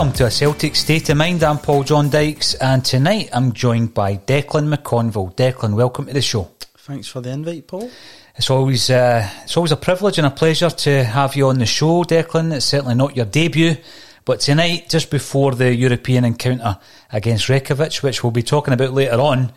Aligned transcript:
Welcome 0.00 0.16
to 0.16 0.24
a 0.24 0.30
Celtic 0.30 0.76
State 0.76 1.10
of 1.10 1.18
Mind. 1.18 1.44
I'm 1.44 1.58
Paul 1.58 1.84
John 1.84 2.08
Dykes, 2.08 2.54
and 2.54 2.82
tonight 2.82 3.28
I'm 3.34 3.52
joined 3.52 3.92
by 3.92 4.16
Declan 4.16 4.74
McConville. 4.74 5.36
Declan, 5.36 5.74
welcome 5.74 6.06
to 6.06 6.14
the 6.14 6.22
show. 6.22 6.52
Thanks 6.78 7.06
for 7.06 7.20
the 7.20 7.28
invite, 7.28 7.66
Paul. 7.66 7.90
It's 8.34 8.48
always 8.48 8.88
uh, 8.88 9.28
it's 9.42 9.58
always 9.58 9.72
a 9.72 9.76
privilege 9.76 10.16
and 10.16 10.26
a 10.26 10.30
pleasure 10.30 10.70
to 10.70 11.04
have 11.04 11.36
you 11.36 11.48
on 11.48 11.58
the 11.58 11.66
show, 11.66 12.02
Declan. 12.02 12.50
It's 12.50 12.64
certainly 12.64 12.94
not 12.94 13.14
your 13.14 13.26
debut, 13.26 13.76
but 14.24 14.40
tonight, 14.40 14.88
just 14.88 15.10
before 15.10 15.54
the 15.54 15.74
European 15.74 16.24
encounter 16.24 16.78
against 17.12 17.50
Reykjavik, 17.50 17.96
which 17.96 18.22
we'll 18.22 18.30
be 18.30 18.42
talking 18.42 18.72
about 18.72 18.94
later 18.94 19.20
on, 19.20 19.52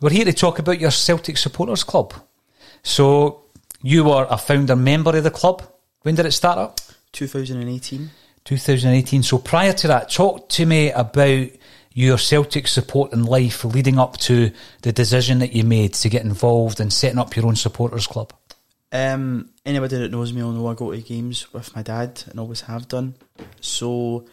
we're 0.00 0.08
here 0.08 0.24
to 0.24 0.32
talk 0.32 0.58
about 0.58 0.80
your 0.80 0.92
Celtic 0.92 1.36
Supporters 1.36 1.84
Club. 1.84 2.14
So, 2.82 3.42
you 3.82 4.04
were 4.04 4.26
a 4.30 4.38
founder 4.38 4.76
member 4.76 5.14
of 5.14 5.24
the 5.24 5.30
club. 5.30 5.62
When 6.00 6.14
did 6.14 6.24
it 6.24 6.32
start 6.32 6.56
up? 6.56 6.80
2018. 7.12 8.08
2018. 8.44 9.22
So 9.22 9.38
prior 9.38 9.72
to 9.72 9.88
that, 9.88 10.10
talk 10.10 10.48
to 10.50 10.66
me 10.66 10.90
about 10.90 11.48
your 11.92 12.18
Celtic 12.18 12.68
support 12.68 13.12
in 13.12 13.24
life 13.24 13.64
leading 13.64 13.98
up 13.98 14.16
to 14.18 14.50
the 14.82 14.92
decision 14.92 15.38
that 15.38 15.52
you 15.52 15.64
made 15.64 15.94
to 15.94 16.08
get 16.08 16.22
involved 16.22 16.80
in 16.80 16.90
setting 16.90 17.18
up 17.18 17.34
your 17.36 17.46
own 17.46 17.56
supporters 17.56 18.06
club. 18.06 18.32
Um, 18.92 19.50
anybody 19.64 19.98
that 19.98 20.10
knows 20.10 20.32
me 20.32 20.42
will 20.42 20.52
know 20.52 20.66
I 20.68 20.74
go 20.74 20.92
to 20.92 21.00
games 21.00 21.52
with 21.52 21.74
my 21.74 21.82
dad 21.82 22.22
and 22.28 22.38
always 22.38 22.62
have 22.62 22.88
done. 22.88 23.14
So 23.60 24.26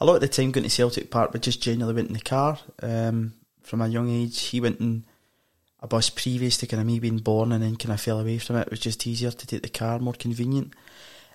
a 0.00 0.04
lot 0.04 0.16
of 0.16 0.20
the 0.20 0.28
time 0.28 0.52
going 0.52 0.64
to 0.64 0.70
Celtic 0.70 1.10
Park, 1.10 1.32
but 1.32 1.42
just 1.42 1.62
generally 1.62 1.94
went 1.94 2.08
in 2.08 2.14
the 2.14 2.20
car. 2.20 2.58
Um, 2.82 3.34
from 3.62 3.80
a 3.80 3.88
young 3.88 4.10
age, 4.10 4.40
he 4.40 4.60
went 4.60 4.80
in 4.80 5.04
a 5.80 5.86
bus 5.86 6.10
previous 6.10 6.56
to 6.58 6.66
kind 6.66 6.80
of 6.80 6.86
me 6.86 6.98
being 6.98 7.18
born, 7.18 7.52
and 7.52 7.62
then 7.62 7.76
kind 7.76 7.92
of 7.92 8.00
fell 8.00 8.20
away 8.20 8.38
from 8.38 8.56
it. 8.56 8.62
It 8.62 8.70
was 8.70 8.80
just 8.80 9.06
easier 9.06 9.30
to 9.30 9.46
take 9.46 9.62
the 9.62 9.68
car, 9.68 9.98
more 9.98 10.14
convenient. 10.14 10.74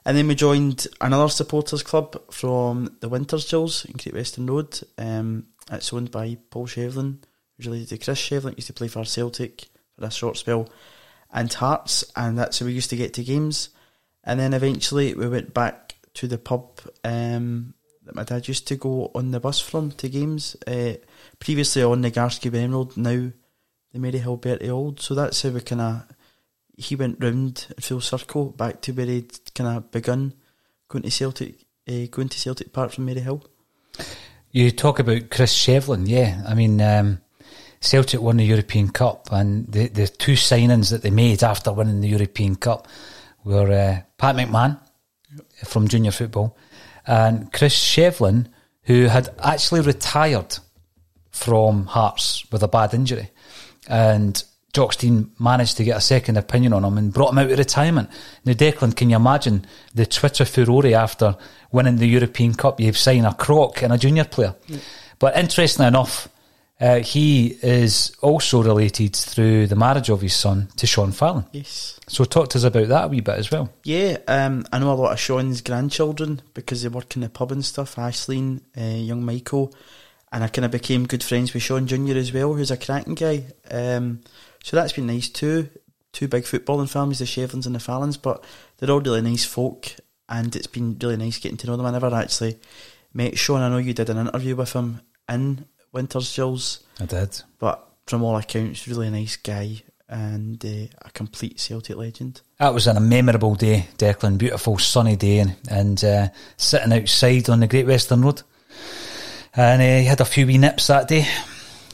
And 0.10 0.18
then 0.18 0.28
we 0.28 0.34
joined 0.34 0.88
another 1.00 1.30
supporters 1.30 1.84
club 1.84 2.20
from 2.32 2.98
the 3.00 3.10
Winters 3.10 3.46
Jills 3.46 3.86
in 3.86 3.94
Great 3.94 4.16
Western 4.16 4.48
Road. 4.48 4.80
Um, 4.98 5.50
it's 5.72 5.94
owned 5.94 6.10
by 6.10 6.36
Paul 6.50 6.66
Shevlin, 6.66 7.20
who's 7.56 7.68
related 7.68 7.90
to 7.90 7.98
Chris 8.00 8.20
Shevlane, 8.20 8.56
used 8.56 8.66
to 8.66 8.74
play 8.74 8.88
for 8.88 9.06
Celtic 9.06 9.66
for 9.96 10.04
a 10.04 10.10
short 10.10 10.38
spell, 10.38 10.68
and 11.32 11.54
Hearts, 11.54 12.04
and 12.16 12.40
that's 12.40 12.58
how 12.58 12.66
we 12.66 12.72
used 12.72 12.90
to 12.90 12.96
get 12.96 13.14
to 13.14 13.24
games. 13.24 13.70
And 14.24 14.40
then 14.40 14.56
eventually 14.56 15.14
we 15.14 15.28
went 15.28 15.54
back 15.54 15.94
to 16.16 16.28
the 16.28 16.40
pub 16.40 16.80
um, 17.04 17.76
that 18.04 18.16
my 18.16 18.24
dad 18.24 18.48
used 18.48 18.68
to 18.70 18.78
go 18.78 19.12
on 19.14 19.30
the 19.30 19.40
bus 19.40 19.60
from 19.60 19.92
to 19.92 20.10
games. 20.10 20.56
Uh, 20.66 20.94
previously 21.38 21.84
on 21.84 22.02
the 22.02 22.10
Garscube 22.10 22.74
Road, 22.74 22.98
now 22.98 23.32
the 23.94 24.00
Maryhill 24.00 24.42
Bertie 24.42 24.72
Auld. 24.72 25.02
So 25.02 25.14
that's 25.14 25.44
how 25.44 25.50
we 25.50 25.62
kind 25.62 25.82
of 25.82 26.04
he 26.80 26.96
went 26.96 27.22
round 27.22 27.68
full 27.80 28.00
circle 28.00 28.52
back 28.52 28.82
to 28.82 28.94
where 28.94 29.06
he'd 29.06 29.38
kind 29.54 29.78
of 29.78 29.92
begun 29.92 30.34
going 30.88 31.04
to 31.04 31.12
Celtic, 31.12 31.66
uh, 31.88 32.06
going 32.10 32.30
to 32.30 32.40
Celtic 32.40 32.72
Park 32.72 32.94
from 32.94 33.06
Maryhill. 33.06 33.44
You 34.52 34.72
talk 34.72 35.00
about 35.00 35.30
Chris 35.30 35.56
Shevlane, 35.56 36.08
yeah. 36.08 36.42
I 36.48 36.56
mean, 36.56 36.82
um, 36.82 37.20
Celtic 37.82 38.22
won 38.22 38.38
the 38.38 38.46
European 38.46 38.90
Cup, 38.90 39.28
and 39.32 39.68
the 39.72 39.88
the 39.90 40.08
two 40.08 40.34
signings 40.34 40.90
that 40.90 41.02
they 41.02 41.12
made 41.12 41.44
after 41.44 41.74
winning 41.74 42.00
the 42.00 42.08
European 42.08 42.56
Cup 42.56 42.88
were 43.44 43.72
uh, 43.72 44.02
Pat 44.18 44.36
McMahon, 44.36 44.80
from 45.66 45.88
junior 45.88 46.12
football, 46.12 46.58
and 47.06 47.52
Chris 47.52 47.76
Shevlane, 47.76 48.48
who 48.84 49.06
had 49.06 49.30
actually 49.40 49.82
retired 49.82 50.58
from 51.32 51.86
Hearts 51.88 52.50
with 52.52 52.64
a 52.64 52.68
bad 52.68 52.94
injury, 52.94 53.30
and 53.88 54.44
Jock 54.74 54.94
Stein 54.94 55.32
managed 55.40 55.78
to 55.78 55.84
get 55.84 55.98
a 55.98 56.02
second 56.02 56.38
opinion 56.38 56.74
on 56.74 56.84
him 56.84 56.98
and 56.98 57.14
brought 57.14 57.32
him 57.32 57.40
out 57.40 57.52
of 57.52 57.58
retirement. 57.58 58.10
Now, 58.46 58.54
Declan, 58.54 58.96
can 58.96 59.10
you 59.10 59.16
imagine 59.16 59.66
the 59.96 60.06
Twitter 60.06 60.46
furore 60.46 60.86
after 60.88 61.38
winning 61.72 61.98
the 61.98 62.08
European 62.08 62.54
Cup? 62.54 62.80
You've 62.80 62.98
signed 62.98 63.26
a 63.26 63.34
croc 63.34 63.82
and 63.82 63.92
a 63.92 63.98
junior 63.98 64.26
player. 64.26 64.56
But 65.18 65.38
interestingly 65.38 65.88
enough, 65.88 66.30
uh, 66.80 67.00
he 67.00 67.48
is 67.62 68.16
also 68.22 68.64
related 68.64 69.16
through 69.16 69.68
the 69.68 69.76
marriage 69.76 70.10
of 70.10 70.22
his 70.22 70.34
son 70.34 70.70
to 70.78 70.88
Sean 70.88 71.12
Fallon. 71.12 71.46
Yes. 71.52 72.00
So 72.08 72.24
talk 72.24 72.50
to 72.52 72.58
us 72.58 72.64
about 72.64 72.88
that 72.88 73.06
a 73.06 73.08
wee 73.10 73.20
bit 73.20 73.38
as 73.38 73.52
well. 73.52 73.70
Yeah, 73.84 74.18
um, 74.28 74.66
I 74.72 74.80
know 74.80 74.94
a 74.94 74.96
lot 74.96 75.12
of 75.12 75.20
Sean's 75.20 75.62
grandchildren 75.62 76.42
because 76.54 76.84
they 76.84 76.90
work 76.90 77.16
in 77.16 77.22
the 77.22 77.30
pub 77.30 77.52
and 77.52 77.66
stuff. 77.66 77.96
Ashleen, 77.96 78.62
uh, 78.78 78.82
young 78.82 79.26
Michael, 79.26 79.74
and 80.32 80.44
I 80.44 80.48
kind 80.48 80.64
of 80.64 80.72
became 80.72 81.06
good 81.06 81.24
friends 81.24 81.54
with 81.54 81.64
Sean 81.64 81.86
Junior 81.86 82.16
as 82.16 82.32
well, 82.32 82.54
who's 82.54 82.72
a 82.72 82.78
cracking 82.78 83.16
guy. 83.16 83.44
Um, 83.70 84.22
so 84.64 84.76
that's 84.76 84.94
been 84.94 85.08
nice 85.08 85.30
too. 85.30 85.70
Two 86.12 86.28
big 86.28 86.44
footballing 86.44 86.90
families, 86.90 87.20
the 87.20 87.26
Shevlanes 87.26 87.66
and 87.66 87.76
the 87.76 87.80
Fallons, 87.80 88.18
but 88.18 88.44
they're 88.78 88.90
all 88.90 89.00
really 89.00 89.22
nice 89.22 89.46
folk, 89.46 89.96
and 90.28 90.56
it's 90.56 90.68
been 90.68 90.98
really 91.02 91.18
nice 91.18 91.38
getting 91.38 91.58
to 91.58 91.68
know 91.68 91.78
them. 91.78 91.86
I 91.86 91.92
never 91.92 92.14
actually 92.14 92.60
met 93.14 93.38
Sean. 93.38 93.62
I 93.62 93.70
know 93.70 93.78
you 93.78 93.94
did 93.94 94.10
an 94.10 94.18
interview 94.18 94.56
with 94.56 94.74
him 94.74 95.02
in 95.28 95.66
Winters 95.92 96.36
Gills. 96.36 96.84
I 97.00 97.06
did. 97.06 97.42
But 97.60 97.88
from 98.08 98.24
all 98.24 98.38
accounts, 98.38 98.88
really 98.88 99.10
nice 99.10 99.38
guy 99.38 99.84
and 100.10 100.64
uh, 100.66 100.88
a 101.04 101.12
complete 101.14 101.60
Celtic 101.60 101.96
legend. 101.96 102.42
That 102.58 102.74
was 102.74 102.88
a 102.88 103.00
memorable 103.00 103.56
day, 103.56 103.88
Declan. 103.98 104.40
Beautiful 104.40 104.80
sunny 104.80 105.16
day, 105.16 105.40
and, 105.40 105.56
and 105.70 106.04
uh, 106.04 106.28
sitting 106.58 106.92
outside 106.92 107.50
on 107.50 107.60
the 107.60 107.68
Great 107.68 107.86
Western 107.86 108.24
Road. 108.24 108.42
And 109.56 109.82
uh, 109.82 110.00
he 110.00 110.06
had 110.06 110.22
a 110.22 110.26
few 110.26 110.48
wee 110.48 110.58
nips 110.58 110.88
that 110.88 111.08
day. 111.08 111.28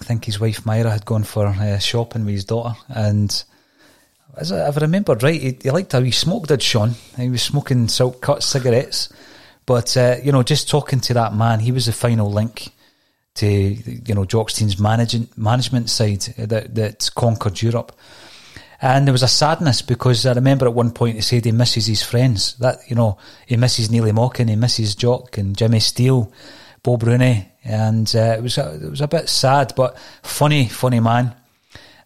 Think 0.05 0.25
his 0.25 0.39
wife 0.39 0.65
Myra 0.65 0.91
had 0.91 1.05
gone 1.05 1.23
for 1.23 1.47
uh, 1.47 1.79
shopping 1.79 2.25
with 2.25 2.35
his 2.35 2.45
daughter, 2.45 2.77
and 2.89 3.43
as 4.37 4.51
I, 4.51 4.67
if 4.67 4.77
I 4.77 4.81
remembered 4.81 5.23
right, 5.23 5.41
he, 5.41 5.57
he 5.61 5.71
liked 5.71 5.93
how 5.93 6.01
he 6.01 6.11
smoked, 6.11 6.49
did 6.49 6.61
Sean? 6.61 6.91
He 7.17 7.29
was 7.29 7.41
smoking 7.41 7.87
silk 7.87 8.21
cut 8.21 8.43
cigarettes. 8.43 9.09
But, 9.65 9.97
uh, 9.97 10.17
you 10.23 10.31
know, 10.31 10.43
just 10.43 10.69
talking 10.69 10.99
to 11.01 11.13
that 11.15 11.33
man, 11.33 11.59
he 11.59 11.71
was 11.71 11.87
the 11.87 11.91
final 11.91 12.31
link 12.31 12.69
to, 13.35 13.47
you 13.47 14.13
know, 14.13 14.25
Jock 14.25 14.51
Stein's 14.51 14.79
managing, 14.79 15.27
management 15.35 15.89
side 15.89 16.21
that, 16.37 16.75
that 16.75 17.09
conquered 17.15 17.61
Europe. 17.61 17.91
And 18.81 19.07
there 19.07 19.13
was 19.13 19.23
a 19.23 19.27
sadness 19.27 19.81
because 19.81 20.25
I 20.25 20.33
remember 20.33 20.67
at 20.67 20.73
one 20.73 20.91
point 20.91 21.15
he 21.15 21.21
said 21.21 21.45
he 21.45 21.51
misses 21.51 21.87
his 21.87 22.03
friends. 22.03 22.55
That, 22.55 22.79
you 22.87 22.95
know, 22.95 23.17
he 23.47 23.57
misses 23.57 23.89
Neilly 23.89 24.11
Mochan, 24.11 24.49
he 24.49 24.55
misses 24.55 24.93
Jock 24.95 25.37
and 25.37 25.57
Jimmy 25.57 25.79
Steele, 25.79 26.31
Bob 26.85 27.01
Rooney. 27.01 27.49
And 27.63 28.15
uh, 28.15 28.35
it, 28.37 28.43
was 28.43 28.59
a, 28.59 28.75
it 28.75 28.89
was 28.91 29.01
a 29.01 29.07
bit 29.07 29.27
sad, 29.27 29.73
but 29.75 29.97
funny, 30.21 30.67
funny 30.67 30.99
man. 30.99 31.33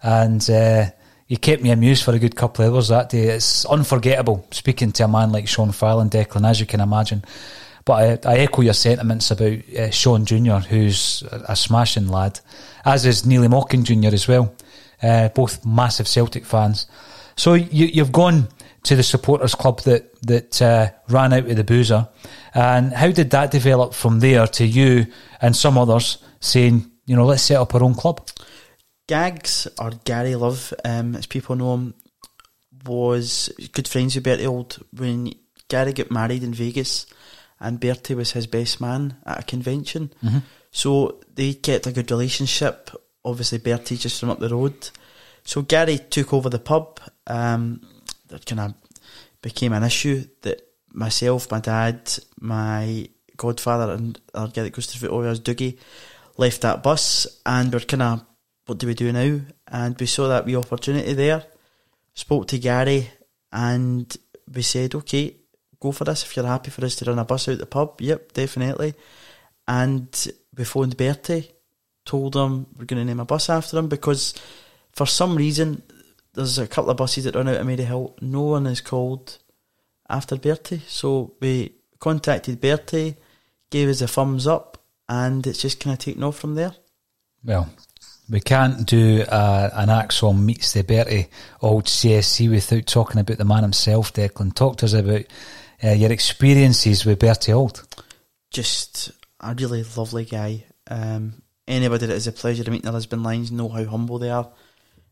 And 0.01 0.49
uh, 0.49 0.85
he 1.27 1.35
kept 1.35 1.61
me 1.61 1.71
amused 1.71 2.05
for 2.05 2.13
a 2.13 2.19
good 2.19 2.37
couple 2.37 2.65
of 2.65 2.73
hours 2.73 2.87
that 2.87 3.09
day. 3.09 3.23
It's 3.23 3.65
unforgettable 3.65 4.47
speaking 4.51 4.93
to 4.93 5.03
a 5.03 5.07
man 5.09 5.33
like 5.33 5.49
Sean 5.49 5.73
Fallon, 5.73 6.09
Declan, 6.09 6.47
as 6.47 6.61
you 6.61 6.65
can 6.65 6.79
imagine. 6.79 7.25
But 7.83 8.25
I, 8.25 8.35
I 8.35 8.37
echo 8.37 8.61
your 8.61 8.73
sentiments 8.73 9.31
about 9.31 9.59
uh, 9.77 9.89
Sean 9.89 10.25
Jr., 10.25 10.59
who's 10.59 11.23
a, 11.29 11.57
smashing 11.57 12.07
lad, 12.07 12.39
as 12.85 13.05
is 13.05 13.23
Neilly 13.23 13.49
Mochan 13.49 13.83
Jr. 13.83 14.13
as 14.13 14.29
well. 14.29 14.55
Uh, 15.03 15.27
both 15.27 15.65
massive 15.65 16.07
Celtic 16.07 16.45
fans. 16.45 16.87
So 17.35 17.53
you, 17.53 17.87
you've 17.87 18.13
gone 18.13 18.47
to 18.83 18.95
the 18.95 19.03
supporters 19.03 19.55
club 19.55 19.81
that 19.81 20.19
that 20.21 20.61
uh, 20.61 20.89
ran 21.09 21.33
out 21.33 21.49
of 21.49 21.55
the 21.55 21.63
boozer, 21.63 22.07
and 22.53 22.93
how 22.93 23.11
did 23.11 23.29
that 23.31 23.51
develop 23.51 23.93
from 23.93 24.19
there 24.19 24.47
to 24.47 24.65
you 24.65 25.05
and 25.41 25.55
some 25.55 25.77
others 25.77 26.17
saying, 26.39 26.89
you 27.05 27.15
know, 27.15 27.25
let's 27.25 27.43
set 27.43 27.57
up 27.57 27.75
our 27.75 27.83
own 27.83 27.95
club? 27.95 28.27
Gags 29.07 29.67
or 29.79 29.91
Gary 30.03 30.35
Love, 30.35 30.73
um, 30.85 31.15
as 31.15 31.25
people 31.25 31.55
know 31.55 31.73
him, 31.73 31.93
was 32.85 33.49
good 33.73 33.87
friends 33.87 34.15
with 34.15 34.23
Bertie 34.23 34.45
Auld 34.45 34.77
when 34.93 35.33
Gary 35.67 35.93
got 35.93 36.11
married 36.11 36.43
in 36.43 36.53
Vegas, 36.53 37.05
and 37.59 37.79
Bertie 37.79 38.15
was 38.15 38.31
his 38.31 38.47
best 38.47 38.79
man 38.79 39.17
at 39.25 39.39
a 39.39 39.43
convention. 39.43 40.13
Mhm. 40.23 40.43
So 40.71 41.19
they 41.33 41.53
kept 41.53 41.87
a 41.87 41.91
good 41.91 42.11
relationship. 42.11 42.91
Obviously, 43.25 43.57
Bertie 43.57 43.97
just 43.97 44.19
from 44.19 44.29
up 44.29 44.39
the 44.39 44.49
road. 44.49 44.89
So 45.43 45.63
Gary 45.63 45.97
took 45.97 46.31
over 46.33 46.49
the 46.49 46.59
pub. 46.59 46.99
Um, 47.27 47.81
that 48.29 48.45
kind 48.45 48.61
of 48.61 48.73
became 49.41 49.73
an 49.73 49.83
issue 49.83 50.25
that 50.41 50.61
myself, 50.93 51.51
my 51.51 51.59
dad, 51.59 52.11
my 52.39 53.09
godfather, 53.37 53.93
and 53.93 54.19
our 54.33 54.47
guy 54.47 54.63
that 54.63 54.73
goes 54.73 54.87
to 54.87 54.97
football 54.97 55.19
with 55.19 55.49
us, 55.49 55.73
left 56.37 56.61
that 56.61 56.81
bus, 56.81 57.27
and 57.45 57.71
we're 57.71 57.79
kind 57.79 58.01
of, 58.01 58.25
what 58.65 58.77
do 58.77 58.87
we 58.87 58.93
do 58.93 59.11
now? 59.11 59.41
And 59.67 59.99
we 59.99 60.05
saw 60.05 60.27
that 60.27 60.45
wee 60.45 60.55
opportunity 60.55 61.13
there. 61.13 61.43
Spoke 62.13 62.47
to 62.47 62.59
Gary, 62.59 63.09
and 63.51 64.15
we 64.53 64.61
said, 64.61 64.95
okay, 64.95 65.35
go 65.79 65.91
for 65.91 66.03
this 66.03 66.23
if 66.23 66.35
you're 66.35 66.45
happy 66.45 66.71
for 66.71 66.85
us 66.85 66.95
to 66.97 67.05
run 67.05 67.19
a 67.19 67.25
bus 67.25 67.47
out 67.47 67.57
the 67.57 67.65
pub. 67.65 68.01
Yep, 68.01 68.33
definitely. 68.33 68.93
And 69.67 70.07
we 70.55 70.63
phoned 70.65 70.97
Bertie, 70.97 71.51
told 72.05 72.35
him 72.35 72.67
we're 72.77 72.85
going 72.85 72.99
to 72.99 73.05
name 73.05 73.19
a 73.19 73.25
bus 73.25 73.49
after 73.49 73.77
him 73.77 73.87
because 73.87 74.33
for 74.91 75.05
some 75.05 75.35
reason 75.35 75.83
there's 76.33 76.57
a 76.57 76.67
couple 76.67 76.91
of 76.91 76.97
buses 76.97 77.23
that 77.23 77.35
run 77.35 77.47
out 77.47 77.57
of 77.57 77.65
Mary 77.65 77.83
Hill. 77.83 78.15
No 78.21 78.41
one 78.41 78.67
is 78.67 78.81
called 78.81 79.37
after 80.09 80.35
Bertie. 80.35 80.81
So 80.87 81.33
we 81.39 81.73
contacted 81.99 82.61
Bertie, 82.61 83.15
gave 83.69 83.89
us 83.89 84.01
a 84.01 84.07
thumbs 84.07 84.47
up, 84.47 84.77
and 85.07 85.45
it's 85.45 85.61
just 85.61 85.79
kind 85.79 85.93
of 85.93 85.99
taken 85.99 86.23
off 86.23 86.37
from 86.37 86.55
there. 86.55 86.73
Well, 87.43 87.69
we 88.29 88.39
can't 88.39 88.85
do 88.85 89.23
uh, 89.23 89.69
an 89.73 89.89
ACSOM 89.89 90.39
meets 90.43 90.73
the 90.73 90.83
Bertie 90.83 91.27
Auld 91.61 91.85
CSC 91.85 92.49
without 92.49 92.85
talking 92.85 93.19
about 93.19 93.37
the 93.37 93.45
man 93.45 93.63
himself, 93.63 94.13
Declan. 94.13 94.53
Talk 94.53 94.77
to 94.77 94.85
us 94.85 94.93
about 94.93 95.25
uh, 95.83 95.91
your 95.91 96.11
experiences 96.11 97.05
with 97.05 97.19
Bertie 97.19 97.53
Auld. 97.53 97.81
Just 98.51 99.11
a 99.39 99.55
really 99.55 99.83
lovely 99.95 100.25
guy. 100.25 100.65
Um, 100.87 101.41
anybody 101.67 102.05
that 102.07 102.13
has 102.13 102.25
the 102.25 102.31
pleasure 102.31 102.61
of 102.61 102.67
meeting 102.67 102.85
the 102.85 102.91
Lisbon 102.91 103.23
Lions 103.23 103.51
know 103.51 103.69
how 103.69 103.85
humble 103.85 104.19
they 104.19 104.29
are. 104.29 104.51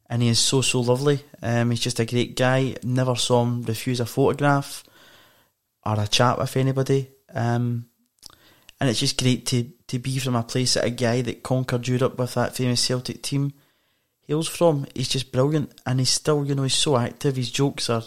And 0.10 0.22
he 0.22 0.30
is 0.30 0.40
so, 0.40 0.62
so 0.62 0.80
lovely. 0.80 1.20
Um, 1.42 1.72
he's 1.72 1.82
just 1.82 2.00
a 2.00 2.06
great 2.06 2.36
guy. 2.36 2.76
Never 2.84 3.16
saw 3.16 3.44
him 3.44 3.64
refuse 3.64 4.00
a 4.00 4.06
photograph 4.06 4.84
or 5.86 6.00
a 6.00 6.08
chat 6.08 6.38
with 6.38 6.56
anybody. 6.56 7.10
Um, 7.34 7.88
and 8.80 8.90
it's 8.90 9.00
just 9.00 9.18
great 9.18 9.46
to, 9.48 9.64
to 9.88 10.00
be 10.00 10.18
from 10.20 10.36
a 10.36 10.44
place 10.44 10.76
that 10.76 10.86
a 10.86 10.90
guy 10.90 11.22
that 11.22 11.44
conquered 11.44 11.88
Europe 11.88 12.18
with 12.18 12.36
that 12.36 12.56
famous 12.56 12.82
Celtic 12.82 13.22
team 13.22 13.54
hails 14.22 14.48
from. 14.48 14.86
He's 14.96 15.10
just 15.10 15.32
brilliant. 15.32 15.74
And 15.86 16.00
he's 16.00 16.10
still, 16.10 16.46
you 16.46 16.56
know, 16.56 16.64
he's 16.64 16.74
so 16.74 16.98
active. 16.98 17.36
His 17.36 17.52
jokes 17.52 17.90
are, 17.90 18.04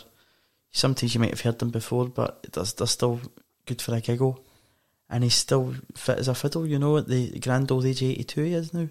sometimes 0.71 1.15
you 1.15 1.21
might 1.21 1.31
have 1.31 1.43
heard 1.43 1.59
them 1.59 1.71
before, 1.71 2.09
but 2.09 2.47
they're, 2.53 2.65
they're 2.65 2.87
still 2.87 3.21
good 3.67 3.83
for 3.83 3.95
a 3.95 4.01
giggle. 4.01 4.43
And 5.13 5.25
he's 5.25 5.35
still 5.35 5.75
fit 5.97 6.19
as 6.19 6.29
a 6.29 6.35
fiddle, 6.35 6.65
you 6.65 6.79
know, 6.79 6.99
at 6.99 7.09
the 7.09 7.37
grand 7.41 7.73
old 7.73 7.85
age 7.85 8.01
of 8.01 8.11
82 8.11 8.43
he 8.43 8.55
is 8.55 8.73
now. 8.73 8.87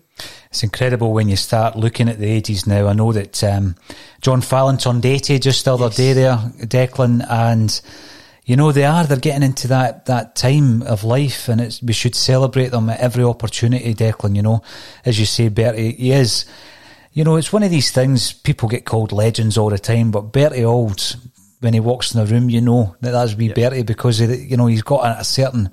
It's 0.50 0.64
incredible 0.64 1.14
when 1.14 1.30
you 1.30 1.38
start 1.38 1.78
looking 1.78 2.10
at 2.10 2.20
the 2.20 2.30
ages 2.30 2.68
now. 2.68 2.88
I 2.88 2.94
know 2.94 3.14
that 3.14 3.42
um, 3.44 3.76
John 4.20 4.42
Fallon 4.42 4.78
turned 4.78 5.06
80 5.06 5.40
just 5.40 5.64
the 5.64 5.74
other 5.74 5.90
day 5.90 6.12
there, 6.12 6.36
Declan, 6.36 7.26
and 7.30 7.80
you 8.44 8.58
know 8.58 8.74
they 8.74 8.84
are, 8.84 9.06
they're 9.06 9.18
getting 9.18 9.44
into 9.44 9.70
that, 9.70 10.08
that 10.08 10.36
time 10.36 10.82
of 10.82 11.06
life 11.06 11.48
and 11.48 11.62
it's, 11.62 11.82
we 11.82 11.94
should 11.94 12.16
celebrate 12.16 12.70
them 12.70 12.90
at 12.90 13.00
every 13.00 13.24
opportunity, 13.24 13.94
Declan, 13.94 14.36
you 14.36 14.42
know. 14.42 14.62
As 15.06 15.20
you 15.20 15.26
say, 15.26 15.48
Bertie, 15.48 15.94
he 15.94 16.12
is, 16.12 16.44
you 17.14 17.24
know, 17.24 17.38
it's 17.38 17.54
one 17.54 17.64
of 17.64 17.72
these 17.72 17.92
things, 17.92 18.34
people 18.34 18.68
get 18.68 18.86
called 18.86 19.14
legends 19.14 19.58
all 19.58 19.70
the 19.70 19.80
time, 19.80 20.12
but 20.12 20.34
Bertie 20.34 20.66
Auld, 20.66 21.16
when 21.62 21.74
he 21.74 21.80
walks 21.80 22.14
in 22.14 22.20
the 22.20 22.34
room, 22.34 22.50
you 22.50 22.62
know 22.62 22.96
that 23.02 23.12
that's 23.12 23.36
wee 23.36 23.54
Bertie 23.54 23.84
because, 23.84 24.20
you 24.20 24.58
know, 24.58 24.68
he's 24.68 24.82
got 24.82 25.06
a, 25.06 25.20
a 25.20 25.24
certain 25.24 25.70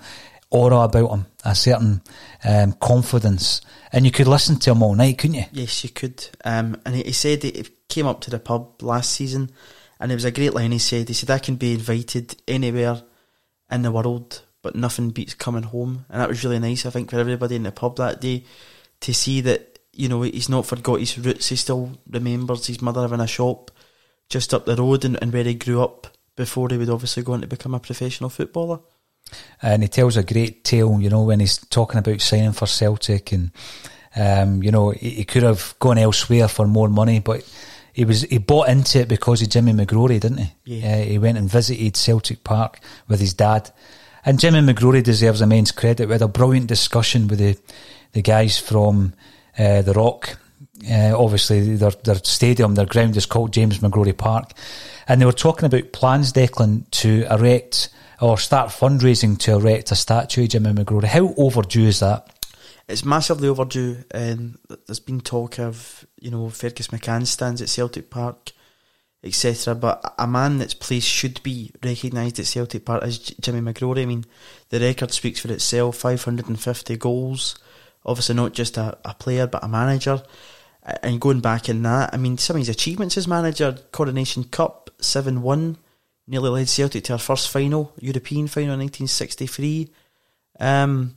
aura 0.57 0.81
about 0.81 1.11
him, 1.11 1.27
a 1.45 1.55
certain 1.55 2.03
um, 2.45 2.73
confidence. 2.73 3.61
And 3.93 4.05
you 4.05 4.11
could 4.11 4.27
listen 4.27 4.59
to 4.61 4.73
him 4.73 4.83
all 4.83 4.95
night, 4.95 5.19
couldn't 5.19 5.37
you? 5.37 5.45
Yes, 5.53 5.85
you 5.85 5.91
could. 5.91 6.29
Um, 6.45 6.81
and 6.85 6.95
he, 6.95 7.03
he 7.05 7.13
said 7.13 7.43
he 7.43 7.67
came 7.89 8.07
up 8.07 8.21
to 8.23 8.31
the 8.31 8.39
pub 8.39 8.83
last 8.83 9.13
season, 9.13 9.51
and 10.01 10.11
it 10.11 10.17
was 10.17 10.25
a 10.25 10.31
great 10.31 10.55
line. 10.55 10.73
He 10.73 10.79
said, 10.79 11.09
"He 11.09 11.15
said 11.15 11.31
I 11.31 11.39
can 11.39 11.57
be 11.57 11.75
invited 11.75 12.37
anywhere 12.49 13.03
in 13.71 13.83
the 13.83 13.93
world, 13.93 14.43
but 14.63 14.75
nothing 14.75 15.11
beats 15.11 15.35
coming 15.35 15.63
home." 15.65 16.05
And 16.09 16.21
that 16.21 16.29
was 16.29 16.45
really 16.45 16.59
nice, 16.59 16.85
I 16.87 16.91
think, 16.91 17.11
for 17.11 17.19
everybody 17.19 17.57
in 17.57 17.63
the 17.63 17.73
pub 17.73 17.97
that 17.97 18.21
day 18.21 18.45
to 19.01 19.15
see 19.15 19.41
that 19.43 19.79
you 19.93 20.09
know 20.09 20.23
he's 20.23 20.49
not 20.49 20.67
forgot 20.67 21.01
his 21.01 21.19
roots. 21.19 21.49
He 21.49 21.57
still 21.57 21.93
remembers 22.11 22.67
his 22.67 22.83
mother 22.83 23.03
having 23.03 23.21
a 23.21 23.27
shop 23.27 23.71
just 24.29 24.53
up 24.53 24.67
the 24.67 24.77
road 24.77 25.05
and, 25.05 25.19
and 25.23 25.33
where 25.33 25.45
he 25.45 25.55
grew 25.55 25.83
up 25.83 26.09
before 26.35 26.69
he 26.69 26.77
would 26.77 26.91
obviously 26.91 27.23
go 27.23 27.33
on 27.33 27.41
to 27.41 27.47
become 27.47 27.75
a 27.75 27.81
professional 27.81 28.31
footballer. 28.31 28.81
And 29.62 29.83
he 29.83 29.88
tells 29.88 30.16
a 30.16 30.23
great 30.23 30.64
tale, 30.64 31.00
you 31.00 31.11
know, 31.11 31.23
when 31.23 31.40
he's 31.40 31.59
talking 31.59 31.99
about 31.99 32.21
signing 32.21 32.52
for 32.52 32.66
Celtic 32.66 33.33
and, 33.33 33.50
um, 34.14 34.62
you 34.62 34.71
know, 34.71 34.90
he, 34.90 35.11
he 35.11 35.25
could 35.25 35.42
have 35.42 35.75
gone 35.78 35.99
elsewhere 35.99 36.49
for 36.49 36.66
more 36.66 36.88
money, 36.88 37.21
but 37.21 37.42
he 37.97 38.04
was 38.04 38.23
he 38.23 38.37
bought 38.37 38.68
into 38.68 39.00
it 39.00 39.09
because 39.09 39.40
of 39.40 39.49
Jimmy 39.49 39.73
McGrory, 39.73 40.21
didn't 40.21 40.38
he? 40.38 40.52
Yeah. 40.64 40.97
Uh, 40.97 41.02
he 41.04 41.18
went 41.18 41.38
and 41.38 41.49
visited 41.49 41.97
Celtic 41.97 42.45
Park 42.45 42.78
with 43.09 43.21
his 43.21 43.33
dad, 43.33 43.71
and 44.23 44.38
Jimmy 44.38 44.61
McGrory 44.61 45.02
deserves 45.02 45.40
immense 45.40 45.73
credit. 45.73 46.06
We 46.06 46.12
had 46.12 46.21
a 46.21 46.28
brilliant 46.28 46.66
discussion 46.66 47.26
with 47.26 47.38
the 47.38 47.56
the 48.12 48.21
guys 48.21 48.59
from 48.59 49.14
uh, 49.59 49.80
the 49.80 49.95
Rock. 49.95 50.37
Uh, 50.90 51.14
obviously, 51.16 51.76
their 51.76 51.90
their 51.90 52.16
stadium, 52.16 52.75
their 52.75 52.85
ground 52.85 53.16
is 53.16 53.25
called 53.25 53.54
James 53.54 53.78
McGrory 53.78 54.14
Park, 54.14 54.52
and 55.09 55.18
they 55.18 55.25
were 55.25 55.33
talking 55.33 55.64
about 55.64 55.92
plans, 55.92 56.35
Declan, 56.35 56.85
to 56.90 57.25
erect 57.33 57.88
or 58.21 58.39
start 58.39 58.71
fundraising 58.71 59.39
to 59.39 59.53
erect 59.53 59.91
a 59.91 59.97
statue 59.97 60.45
of 60.45 60.49
Jimmy 60.49 60.73
McGrory. 60.73 61.05
How 61.05 61.35
overdue 61.37 61.87
is 61.87 62.01
that? 62.01 62.33
It's 62.89 63.05
massively 63.05 63.49
overdue, 63.49 64.05
and 64.13 64.59
there's 64.87 65.01
been 65.01 65.21
talk 65.21 65.59
of 65.59 66.07
you 66.21 66.31
know 66.31 66.49
Fergus 66.51 66.89
McCann 66.89 67.27
stands 67.27 67.61
at 67.61 67.69
Celtic 67.69 68.11
Park, 68.11 68.53
etc. 69.25 69.75
But 69.75 70.15
a 70.19 70.27
man 70.27 70.59
that's 70.59 70.75
place 70.75 71.05
should 71.05 71.43
be 71.43 71.73
recognised 71.83 72.39
at 72.39 72.47
Celtic 72.47 72.85
Park 72.85 73.03
as 73.03 73.19
Jimmy 73.19 73.61
McGrory. 73.61 74.03
I 74.03 74.07
mean, 74.07 74.25
the 74.69 74.79
record 74.79 75.13
speaks 75.13 75.41
for 75.41 75.53
itself: 75.53 75.97
550 75.97 76.97
goals. 76.97 77.59
Obviously, 78.05 78.37
not 78.37 78.53
just 78.53 78.77
a, 78.77 78.97
a 79.05 79.15
player, 79.15 79.49
but 79.49 79.65
a 79.65 79.69
manager. 79.69 80.23
And 81.03 81.21
going 81.21 81.41
back 81.41 81.69
in 81.69 81.83
that, 81.83 82.15
I 82.15 82.17
mean, 82.17 82.39
some 82.39 82.55
of 82.55 82.61
his 82.61 82.69
achievements 82.69 83.17
as 83.17 83.27
manager: 83.27 83.77
Coronation 83.91 84.45
Cup, 84.45 84.91
seven-one, 85.01 85.77
nearly 86.26 86.50
led 86.50 86.68
Celtic 86.68 87.04
to 87.04 87.14
our 87.14 87.18
first 87.18 87.50
final, 87.50 87.92
European 88.00 88.49
final 88.49 88.75
in 88.75 88.80
1963. 88.80 89.90
Um, 90.59 91.14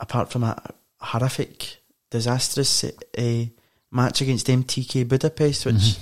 apart 0.00 0.30
from 0.30 0.44
a 0.44 0.60
horrific, 0.98 1.78
disastrous 2.10 2.84
uh, 2.84 3.44
match 3.90 4.20
against 4.20 4.46
MTK 4.46 5.06
Budapest, 5.08 5.66
which 5.66 5.98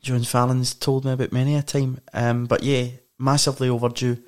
Jones 0.00 0.28
Fallon's 0.28 0.74
told 0.74 1.04
me 1.04 1.12
about 1.12 1.32
many 1.32 1.56
a 1.56 1.62
time. 1.62 2.00
Um, 2.12 2.46
but 2.46 2.62
yeah, 2.62 2.86
massively 3.18 3.68
overdue, 3.68 4.18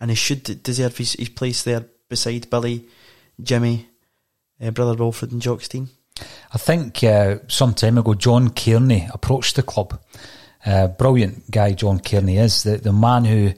and 0.00 0.10
he 0.10 0.16
should 0.16 0.62
deserve 0.62 0.96
his, 0.96 1.14
his 1.14 1.30
place 1.30 1.62
there 1.62 1.86
beside 2.08 2.50
Billy, 2.50 2.86
Jimmy, 3.40 3.88
uh, 4.60 4.70
brother 4.70 4.94
Walfrid, 4.94 5.32
and 5.32 5.40
Jock 5.42 5.62
Stein. 5.62 5.88
I 6.52 6.58
think 6.58 7.02
uh, 7.02 7.38
some 7.48 7.74
time 7.74 7.98
ago, 7.98 8.14
John 8.14 8.50
Cairney 8.50 9.12
approached 9.12 9.56
the 9.56 9.62
club. 9.62 9.98
Uh, 10.64 10.88
brilliant 10.88 11.50
guy, 11.50 11.72
John 11.72 11.98
Cairney 11.98 12.38
is 12.38 12.62
the 12.62 12.76
the 12.76 12.92
man 12.92 13.24
who 13.24 13.52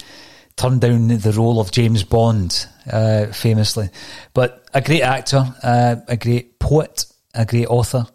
turned 0.56 0.80
down 0.80 1.08
the 1.08 1.32
role 1.32 1.61
of 1.61 1.70
James 1.70 2.02
Bond, 2.04 2.66
uh, 2.90 3.26
famously, 3.26 3.90
but 4.32 4.64
a 4.73 4.80
great 4.80 5.02
actor, 5.02 5.54
uh, 5.62 5.96
a 6.08 6.16
great 6.16 6.58
poet, 6.58 7.06
a 7.34 7.44
great 7.44 7.66
author, 7.66 8.06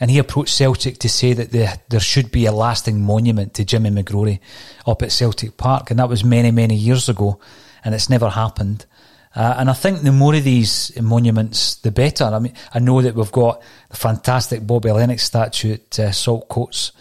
and 0.00 0.10
he 0.10 0.18
approached 0.18 0.54
Celtic 0.54 0.98
to 0.98 1.08
say 1.08 1.32
that 1.34 1.52
there 1.52 1.80
there 1.88 2.00
should 2.00 2.32
be 2.32 2.46
a 2.46 2.52
lasting 2.52 3.00
monument 3.00 3.54
to 3.54 3.64
Jimmy 3.64 3.90
McGrory 3.90 4.40
up 4.86 5.02
at 5.02 5.12
Celtic 5.12 5.56
Park, 5.56 5.90
and 5.90 6.00
that 6.00 6.08
was 6.08 6.24
many 6.24 6.50
many 6.50 6.74
years 6.74 7.08
ago, 7.08 7.38
and 7.84 7.94
it's 7.94 8.10
never 8.10 8.28
happened. 8.30 8.86
Uh, 9.34 9.54
and 9.58 9.70
I 9.70 9.72
think 9.72 10.02
the 10.02 10.12
more 10.12 10.34
of 10.34 10.44
these 10.44 10.92
monuments, 11.00 11.76
the 11.76 11.90
better. 11.90 12.24
I 12.24 12.38
mean, 12.38 12.52
I 12.74 12.80
know 12.80 13.00
that 13.00 13.14
we've 13.14 13.32
got 13.32 13.62
the 13.88 13.96
fantastic 13.96 14.66
Bobby 14.66 14.90
Lennox 14.90 15.22
statue 15.22 15.74
at 15.74 15.98
uh, 15.98 16.08
Saltcoats, 16.10 16.92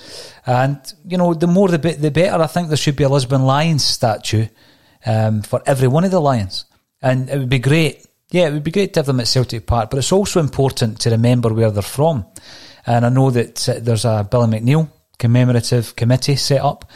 and 0.46 0.80
you 1.06 1.18
know, 1.18 1.34
the 1.34 1.48
more 1.48 1.68
the 1.68 1.80
bit, 1.80 2.02
the 2.02 2.12
better. 2.12 2.42
I 2.42 2.48
think 2.48 2.70
there 2.70 2.78
should 2.78 2.96
be 2.96 3.04
a 3.04 3.10
Lisbon 3.10 3.44
Lions 3.44 3.84
statue 3.84 4.48
um, 5.06 5.42
for 5.42 5.62
every 5.66 5.90
one 5.90 6.06
of 6.06 6.12
the 6.12 6.22
Lions, 6.22 6.66
and 7.02 7.30
it 7.30 7.38
would 7.38 7.50
be 7.50 7.60
great. 7.60 8.06
Yeah, 8.30 8.48
it 8.48 8.54
would 8.54 8.64
be 8.64 8.72
great 8.72 8.94
to 8.94 9.00
have 9.00 9.08
them 9.08 9.20
at 9.20 9.28
Celtic 9.28 9.66
Park, 9.66 9.90
but 9.90 9.98
it's 9.98 10.14
also 10.14 10.40
important 10.40 11.02
to 11.02 11.10
remember 11.10 11.54
where 11.54 11.70
they're 11.70 11.82
from. 11.82 12.26
And 12.86 13.06
I 13.06 13.10
know 13.10 13.30
that 13.30 13.68
uh, 13.68 13.76
there's 13.80 14.06
a 14.06 14.26
Billy 14.30 14.48
McNeill 14.48 14.90
commemorative 15.20 15.96
committee 15.98 16.38
set 16.38 16.62
up 16.62 16.90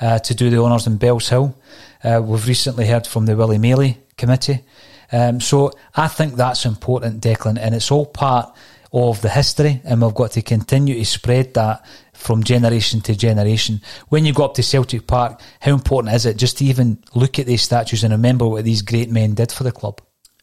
uh, 0.00 0.18
to 0.18 0.34
do 0.34 0.48
the 0.48 0.62
honours 0.62 0.86
in 0.86 0.98
Bellshill. 0.98 1.54
Uh, 2.02 2.22
we've 2.24 2.46
recently 2.46 2.86
heard 2.86 3.06
from 3.06 3.26
the 3.26 3.36
Willie 3.36 3.58
Maley 3.58 3.98
committee. 4.16 4.64
Um, 5.10 5.40
so 5.40 5.72
I 5.94 6.08
think 6.08 6.34
that's 6.34 6.64
important, 6.64 7.22
Declan, 7.22 7.58
and 7.58 7.74
it's 7.74 7.90
all 7.90 8.06
part 8.06 8.54
of 8.92 9.20
the 9.20 9.28
history, 9.28 9.80
and 9.84 10.00
we've 10.00 10.14
got 10.14 10.32
to 10.32 10.42
continue 10.42 10.94
to 10.94 11.04
spread 11.04 11.54
that 11.54 11.84
from 12.14 12.42
generation 12.42 13.00
to 13.02 13.14
generation. 13.14 13.80
When 14.08 14.24
you 14.24 14.32
go 14.32 14.44
up 14.44 14.54
to 14.54 14.62
Celtic 14.62 15.06
Park, 15.06 15.40
how 15.60 15.72
important 15.72 16.14
is 16.14 16.26
it 16.26 16.36
just 16.36 16.58
to 16.58 16.64
even 16.64 17.02
look 17.14 17.38
at 17.38 17.46
these 17.46 17.62
statues 17.62 18.02
and 18.02 18.12
remember 18.12 18.48
what 18.48 18.64
these 18.64 18.82
great 18.82 19.10
men 19.10 19.34
did 19.34 19.52
for 19.52 19.64
the 19.64 19.72
club? 19.72 20.00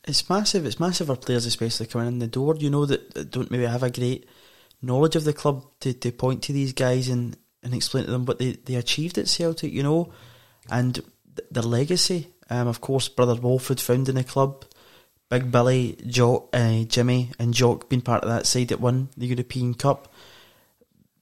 It's 0.07 0.29
massive. 0.29 0.65
It's 0.65 0.79
massive 0.79 1.07
for 1.07 1.15
players, 1.15 1.45
especially 1.45 1.87
coming 1.87 2.07
in 2.07 2.19
the 2.19 2.27
door. 2.27 2.55
You 2.55 2.69
know 2.69 2.85
that, 2.85 3.31
don't 3.31 3.49
maybe 3.49 3.65
have 3.65 3.83
a 3.83 3.89
great 3.89 4.29
knowledge 4.81 5.15
of 5.15 5.23
the 5.23 5.33
club 5.33 5.65
to, 5.79 5.93
to 5.93 6.11
point 6.11 6.43
to 6.43 6.53
these 6.53 6.73
guys 6.73 7.09
and, 7.09 7.35
and 7.63 7.73
explain 7.73 8.05
to 8.05 8.11
them 8.11 8.25
what 8.25 8.37
they, 8.37 8.51
they 8.51 8.75
achieved 8.75 9.17
at 9.17 9.27
Celtic. 9.27 9.73
You 9.73 9.81
know, 9.81 10.13
and 10.69 10.95
th- 10.95 11.49
their 11.49 11.63
legacy. 11.63 12.27
Um, 12.49 12.67
of 12.67 12.81
course, 12.81 13.09
brother 13.09 13.35
Walfrid 13.35 13.79
founding 13.79 14.15
the 14.15 14.23
club. 14.23 14.65
Big 15.29 15.51
Billy, 15.51 15.97
Jock, 16.05 16.49
uh, 16.53 16.83
Jimmy, 16.83 17.31
and 17.39 17.53
Jock 17.53 17.89
being 17.89 18.01
part 18.01 18.23
of 18.23 18.29
that 18.29 18.45
side 18.45 18.67
that 18.67 18.79
won 18.79 19.09
the 19.17 19.25
European 19.25 19.73
Cup. 19.73 20.13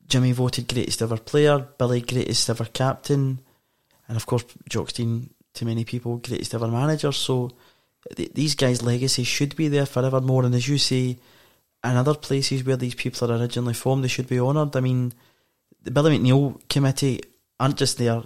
Jimmy 0.07 0.33
voted 0.33 0.67
greatest 0.67 1.01
ever 1.01 1.17
player, 1.17 1.59
Billy 1.77 2.01
greatest 2.01 2.49
ever 2.49 2.65
captain, 2.65 3.39
and 4.07 4.17
of 4.17 4.25
course 4.25 4.43
Jock 4.67 4.89
Stein, 4.89 5.29
to 5.53 5.65
many 5.65 5.85
people, 5.85 6.17
greatest 6.17 6.53
ever 6.53 6.67
manager. 6.67 7.11
So 7.11 7.51
th- 8.15 8.33
these 8.33 8.55
guys' 8.55 8.81
legacy 8.81 9.23
should 9.23 9.55
be 9.55 9.69
there 9.69 9.85
forevermore. 9.85 10.43
And 10.43 10.53
as 10.53 10.67
you 10.67 10.77
say, 10.77 11.17
in 11.83 11.97
other 11.97 12.15
places 12.15 12.63
where 12.63 12.77
these 12.77 12.95
people 12.95 13.31
are 13.31 13.37
originally 13.37 13.73
from, 13.73 14.01
they 14.01 14.07
should 14.09 14.27
be 14.27 14.39
honoured. 14.39 14.75
I 14.75 14.81
mean, 14.81 15.13
the 15.81 15.91
Billy 15.91 16.19
McNeill 16.19 16.67
committee 16.67 17.21
aren't 17.59 17.77
just 17.77 17.97
there 17.97 18.23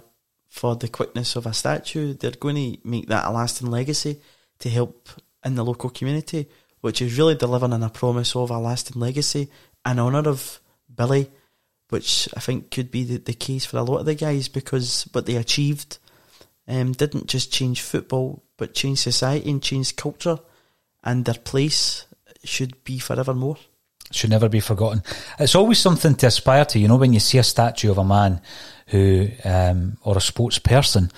for 0.48 0.76
the 0.76 0.88
quickness 0.88 1.36
of 1.36 1.46
a 1.46 1.52
statue, 1.52 2.14
they're 2.14 2.30
going 2.32 2.56
to 2.56 2.88
make 2.88 3.08
that 3.08 3.26
a 3.26 3.30
lasting 3.30 3.70
legacy 3.70 4.20
to 4.58 4.68
help 4.68 5.08
in 5.44 5.54
the 5.54 5.64
local 5.64 5.90
community, 5.90 6.48
which 6.80 7.00
is 7.02 7.16
really 7.18 7.34
delivering 7.34 7.72
on 7.72 7.82
a 7.82 7.90
promise 7.90 8.34
of 8.34 8.50
a 8.50 8.58
lasting 8.58 9.00
legacy 9.00 9.48
in 9.86 9.98
honour 9.98 10.28
of 10.28 10.60
Billy, 10.94 11.30
which 11.90 12.28
I 12.36 12.40
think 12.40 12.70
could 12.70 12.90
be 12.90 13.04
the, 13.04 13.18
the 13.18 13.34
case 13.34 13.64
for 13.64 13.78
a 13.78 13.82
lot 13.82 13.98
of 13.98 14.06
the 14.06 14.14
guys 14.14 14.48
because 14.48 15.08
what 15.12 15.26
they 15.26 15.36
achieved 15.36 15.98
um, 16.66 16.92
didn't 16.92 17.26
just 17.26 17.52
change 17.52 17.80
football, 17.80 18.42
but 18.56 18.74
change 18.74 18.98
society 18.98 19.50
and 19.50 19.62
change 19.62 19.96
culture, 19.96 20.38
and 21.02 21.24
their 21.24 21.34
place 21.34 22.06
should 22.44 22.84
be 22.84 22.98
forevermore. 22.98 23.56
should 24.10 24.30
never 24.30 24.48
be 24.48 24.60
forgotten. 24.60 25.02
It's 25.38 25.54
always 25.54 25.78
something 25.78 26.14
to 26.16 26.26
aspire 26.26 26.64
to, 26.66 26.78
you 26.78 26.88
know, 26.88 26.96
when 26.96 27.12
you 27.12 27.20
see 27.20 27.38
a 27.38 27.42
statue 27.42 27.90
of 27.90 27.98
a 27.98 28.04
man 28.04 28.40
who, 28.88 29.28
um, 29.44 29.96
or 30.02 30.16
a 30.16 30.20
sports 30.20 30.58
person 30.58 31.10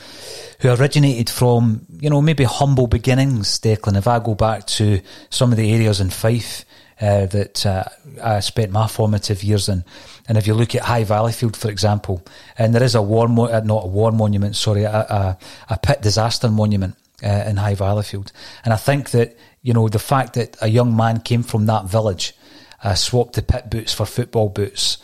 who 0.60 0.72
originated 0.72 1.30
from, 1.30 1.86
you 2.00 2.10
know, 2.10 2.20
maybe 2.20 2.44
humble 2.44 2.86
beginnings, 2.86 3.60
Declan. 3.60 3.96
If 3.96 4.06
I 4.06 4.18
go 4.18 4.34
back 4.34 4.66
to 4.66 5.00
some 5.30 5.52
of 5.52 5.56
the 5.56 5.72
areas 5.72 6.00
in 6.00 6.10
Fife 6.10 6.64
uh, 7.00 7.26
that 7.26 7.64
uh, 7.64 7.84
I 8.22 8.40
spent 8.40 8.72
my 8.72 8.86
formative 8.86 9.42
years 9.42 9.68
in, 9.68 9.84
and 10.28 10.36
if 10.36 10.46
you 10.46 10.54
look 10.54 10.74
at 10.74 10.82
High 10.82 11.04
Valleyfield, 11.04 11.56
for 11.56 11.70
example, 11.70 12.22
and 12.58 12.74
there 12.74 12.82
is 12.82 12.94
a 12.94 13.02
war, 13.02 13.28
mo- 13.28 13.48
uh, 13.48 13.60
not 13.64 13.84
a 13.84 13.88
war 13.88 14.12
monument, 14.12 14.56
sorry, 14.56 14.82
a, 14.82 14.90
a, 14.90 15.38
a 15.70 15.78
pit 15.78 16.02
disaster 16.02 16.50
monument 16.50 16.96
uh, 17.22 17.44
in 17.46 17.56
High 17.56 17.76
Valleyfield. 17.76 18.32
And 18.64 18.74
I 18.74 18.76
think 18.76 19.10
that, 19.10 19.36
you 19.62 19.72
know, 19.74 19.88
the 19.88 19.98
fact 19.98 20.34
that 20.34 20.56
a 20.60 20.68
young 20.68 20.96
man 20.96 21.20
came 21.20 21.44
from 21.44 21.66
that 21.66 21.84
village, 21.84 22.34
uh, 22.82 22.94
swapped 22.94 23.34
the 23.34 23.42
pit 23.42 23.70
boots 23.70 23.94
for 23.94 24.06
football 24.06 24.48
boots, 24.48 24.98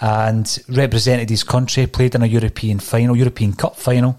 and 0.00 0.58
represented 0.68 1.30
his 1.30 1.44
country, 1.44 1.86
played 1.86 2.14
in 2.14 2.22
a 2.22 2.26
European 2.26 2.78
final, 2.78 3.16
European 3.16 3.54
Cup 3.54 3.76
final, 3.76 4.18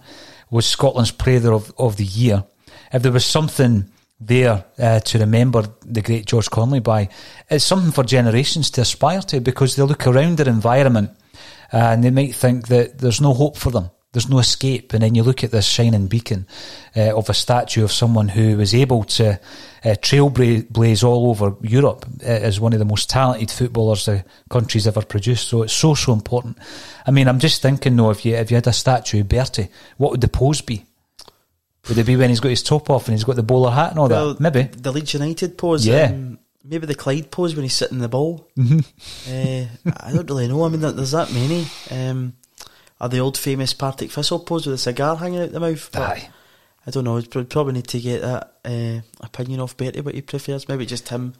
was 0.50 0.66
Scotland's 0.66 1.12
Player 1.12 1.52
of, 1.52 1.74
of 1.78 1.98
the 1.98 2.06
Year. 2.06 2.44
If 2.92 3.04
there 3.04 3.12
was 3.12 3.26
something 3.26 3.90
there 4.20 4.66
uh, 4.80 5.00
to 5.00 5.20
remember 5.20 5.66
the 5.86 6.02
great 6.02 6.26
George 6.26 6.50
Connelly 6.50 6.80
by, 6.80 7.10
it's 7.50 7.66
something 7.66 7.92
for 7.92 8.04
generations 8.04 8.72
to 8.72 8.82
aspire 8.82 9.22
to 9.22 9.40
because 9.40 9.76
they 9.76 9.84
look 9.84 10.08
around 10.08 10.38
their 10.38 10.50
environment 10.50 11.12
and 11.72 12.04
they 12.04 12.12
might 12.12 12.34
think 12.34 12.68
that 12.70 12.98
there's 12.98 13.22
no 13.22 13.34
hope 13.34 13.58
for 13.58 13.72
them. 13.72 13.92
There's 14.18 14.30
no 14.30 14.40
escape. 14.40 14.94
And 14.94 15.04
then 15.04 15.14
you 15.14 15.22
look 15.22 15.44
at 15.44 15.52
this 15.52 15.68
shining 15.68 16.08
beacon 16.08 16.48
uh, 16.96 17.16
of 17.16 17.30
a 17.30 17.36
statue 17.36 17.84
of 17.84 17.92
someone 17.92 18.30
who 18.30 18.58
was 18.58 18.74
able 18.74 19.04
to 19.04 19.34
uh, 19.86 19.90
trailblaze 20.02 21.04
all 21.04 21.30
over 21.30 21.56
Europe 21.62 22.06
uh, 22.24 22.26
as 22.26 22.60
one 22.60 22.74
of 22.74 22.80
the 22.80 22.86
most 22.86 23.10
talented 23.12 23.52
footballers 23.52 24.06
the 24.08 24.26
country's 24.50 24.88
ever 24.88 25.04
produced. 25.04 25.48
So 25.50 25.62
it's 25.62 25.74
so, 25.74 25.94
so 25.94 26.14
important. 26.14 26.58
I 27.06 27.12
mean, 27.12 27.28
I'm 27.28 27.38
just 27.38 27.62
thinking 27.62 27.96
though, 27.96 28.10
if 28.10 28.26
you, 28.26 28.34
if 28.36 28.50
you 28.50 28.56
had 28.56 28.66
a 28.66 28.74
statue 28.74 29.22
of 29.22 29.30
Bertie, 29.30 29.70
what 29.98 30.10
would 30.12 30.22
the 30.22 30.28
pose 30.28 30.62
be? 30.62 30.84
Would 31.88 31.98
it 32.00 32.06
be 32.08 32.16
when 32.16 32.30
he's 32.30 32.40
got 32.40 32.50
his 32.50 32.64
top 32.64 32.90
off 32.90 33.08
and 33.08 33.14
he's 33.16 33.24
got 33.24 33.36
the 33.36 33.44
bowler 33.44 33.72
hat 33.72 33.92
and 33.92 34.00
all 34.00 34.10
Well, 34.10 34.34
that? 34.34 34.40
Maybe. 34.42 34.64
the 34.64 34.92
Leeds 34.92 35.14
United 35.14 35.58
pose. 35.58 35.86
Yeah. 35.86 36.06
um, 36.08 36.40
maybe 36.66 36.86
the 36.88 36.96
Clyde 36.96 37.30
pose 37.32 37.56
when 37.56 37.64
he's 37.64 37.76
sitting 37.76 38.00
the 38.00 38.10
ball. 38.10 38.48
Mhm. 38.58 38.84
uh, 39.30 39.92
I 40.02 40.12
don't 40.12 40.28
really 40.30 40.48
know. 40.48 40.66
I 40.66 40.70
mean, 40.70 40.82
there's 40.82 41.12
that 41.12 41.32
many. 41.32 41.66
Um, 41.92 42.34
or 43.00 43.10
the 43.10 43.20
old 43.20 43.38
famous 43.38 43.74
Partick 43.74 44.12
Thistle 44.12 44.40
pose 44.40 44.66
with 44.66 44.76
a 44.76 44.78
cigar 44.78 45.16
hanging 45.16 45.42
out 45.42 45.52
the 45.52 45.60
mouth. 45.60 45.90
But 45.92 46.02
Aye. 46.02 46.30
I 46.86 46.92
don't 46.92 47.04
know. 47.04 47.16
We'd 47.16 47.50
probably 47.50 47.74
need 47.74 47.88
to 47.90 48.00
get 48.00 48.22
that 48.22 48.54
uh, 48.64 49.02
opinion 49.20 49.60
off 49.60 49.78
Bertie 49.78 50.02
what 50.02 50.16
he 50.16 50.22
prefers. 50.22 50.68
Maybe 50.68 50.86
just 50.86 51.10
him 51.10 51.34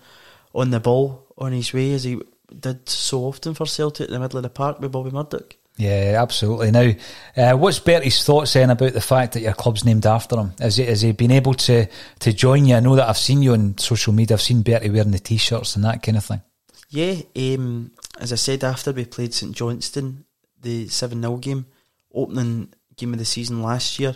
on 0.54 0.72
the 0.72 0.80
ball 0.80 1.26
on 1.38 1.54
his 1.54 1.74
way 1.74 1.94
as 1.94 2.04
he 2.04 2.20
did 2.60 2.88
so 2.90 3.22
often 3.22 3.54
for 3.54 3.66
Celtic 3.66 4.08
in 4.08 4.14
the 4.14 4.20
middle 4.20 4.38
of 4.38 4.44
the 4.44 4.50
park 4.50 4.80
with 4.80 4.92
Bobby 4.92 5.12
Murdoch. 5.12 5.56
Yeah, 5.78 6.18
absolutely. 6.20 6.72
Now, 6.72 6.92
uh, 7.36 7.56
what's 7.56 7.80
Bertie's 7.80 8.24
thoughts 8.24 8.54
then 8.54 8.72
about 8.72 8.94
the 8.94 9.02
fact 9.02 9.34
that 9.34 9.42
your 9.42 9.54
club's 9.54 9.86
named 9.86 10.08
after 10.08 10.36
him? 10.36 10.54
Has 10.60 10.78
he, 10.78 10.86
has 10.86 11.02
he 11.02 11.12
been 11.12 11.32
able 11.32 11.54
to, 11.54 11.86
to 12.20 12.34
join 12.34 12.66
you? 12.66 12.76
I 12.76 12.80
know 12.80 12.96
that 12.96 13.08
I've 13.08 13.18
seen 13.18 13.44
you 13.44 13.54
on 13.54 13.78
social 13.78 14.12
media. 14.12 14.36
I've 14.36 14.42
seen 14.42 14.64
Bertie 14.64 14.90
wearing 14.90 15.12
the 15.12 15.20
t-shirts 15.20 15.76
and 15.76 15.86
that 15.86 16.02
kind 16.02 16.18
of 16.18 16.26
thing. 16.26 16.42
Yeah, 16.90 17.22
um, 17.36 17.92
as 18.20 18.34
I 18.34 18.38
said, 18.38 18.64
after 18.64 18.92
we 18.92 19.06
played 19.06 19.36
St 19.36 19.56
Johnstone, 19.56 20.26
the 20.62 20.88
7 20.88 21.22
0 21.22 21.38
game, 21.38 21.66
opening 22.14 22.74
game 22.96 23.14
of 23.14 23.20
the 23.20 23.26
season 23.26 23.62
last 23.62 24.00
year, 24.00 24.16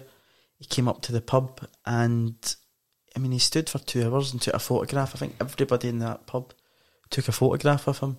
he 0.57 0.65
came 0.65 0.87
up 0.87 1.01
to 1.03 1.11
the 1.11 1.21
pub 1.21 1.61
and, 1.85 2.55
I 3.15 3.19
mean, 3.19 3.31
he 3.31 3.39
stood 3.39 3.69
for 3.69 3.79
two 3.79 4.05
hours 4.05 4.31
and 4.31 4.41
took 4.41 4.53
a 4.53 4.59
photograph. 4.59 5.15
I 5.15 5.19
think 5.19 5.35
everybody 5.39 5.89
in 5.89 5.99
that 5.99 6.27
pub 6.27 6.53
took 7.09 7.27
a 7.27 7.31
photograph 7.31 7.87
of 7.87 7.99
him. 7.99 8.17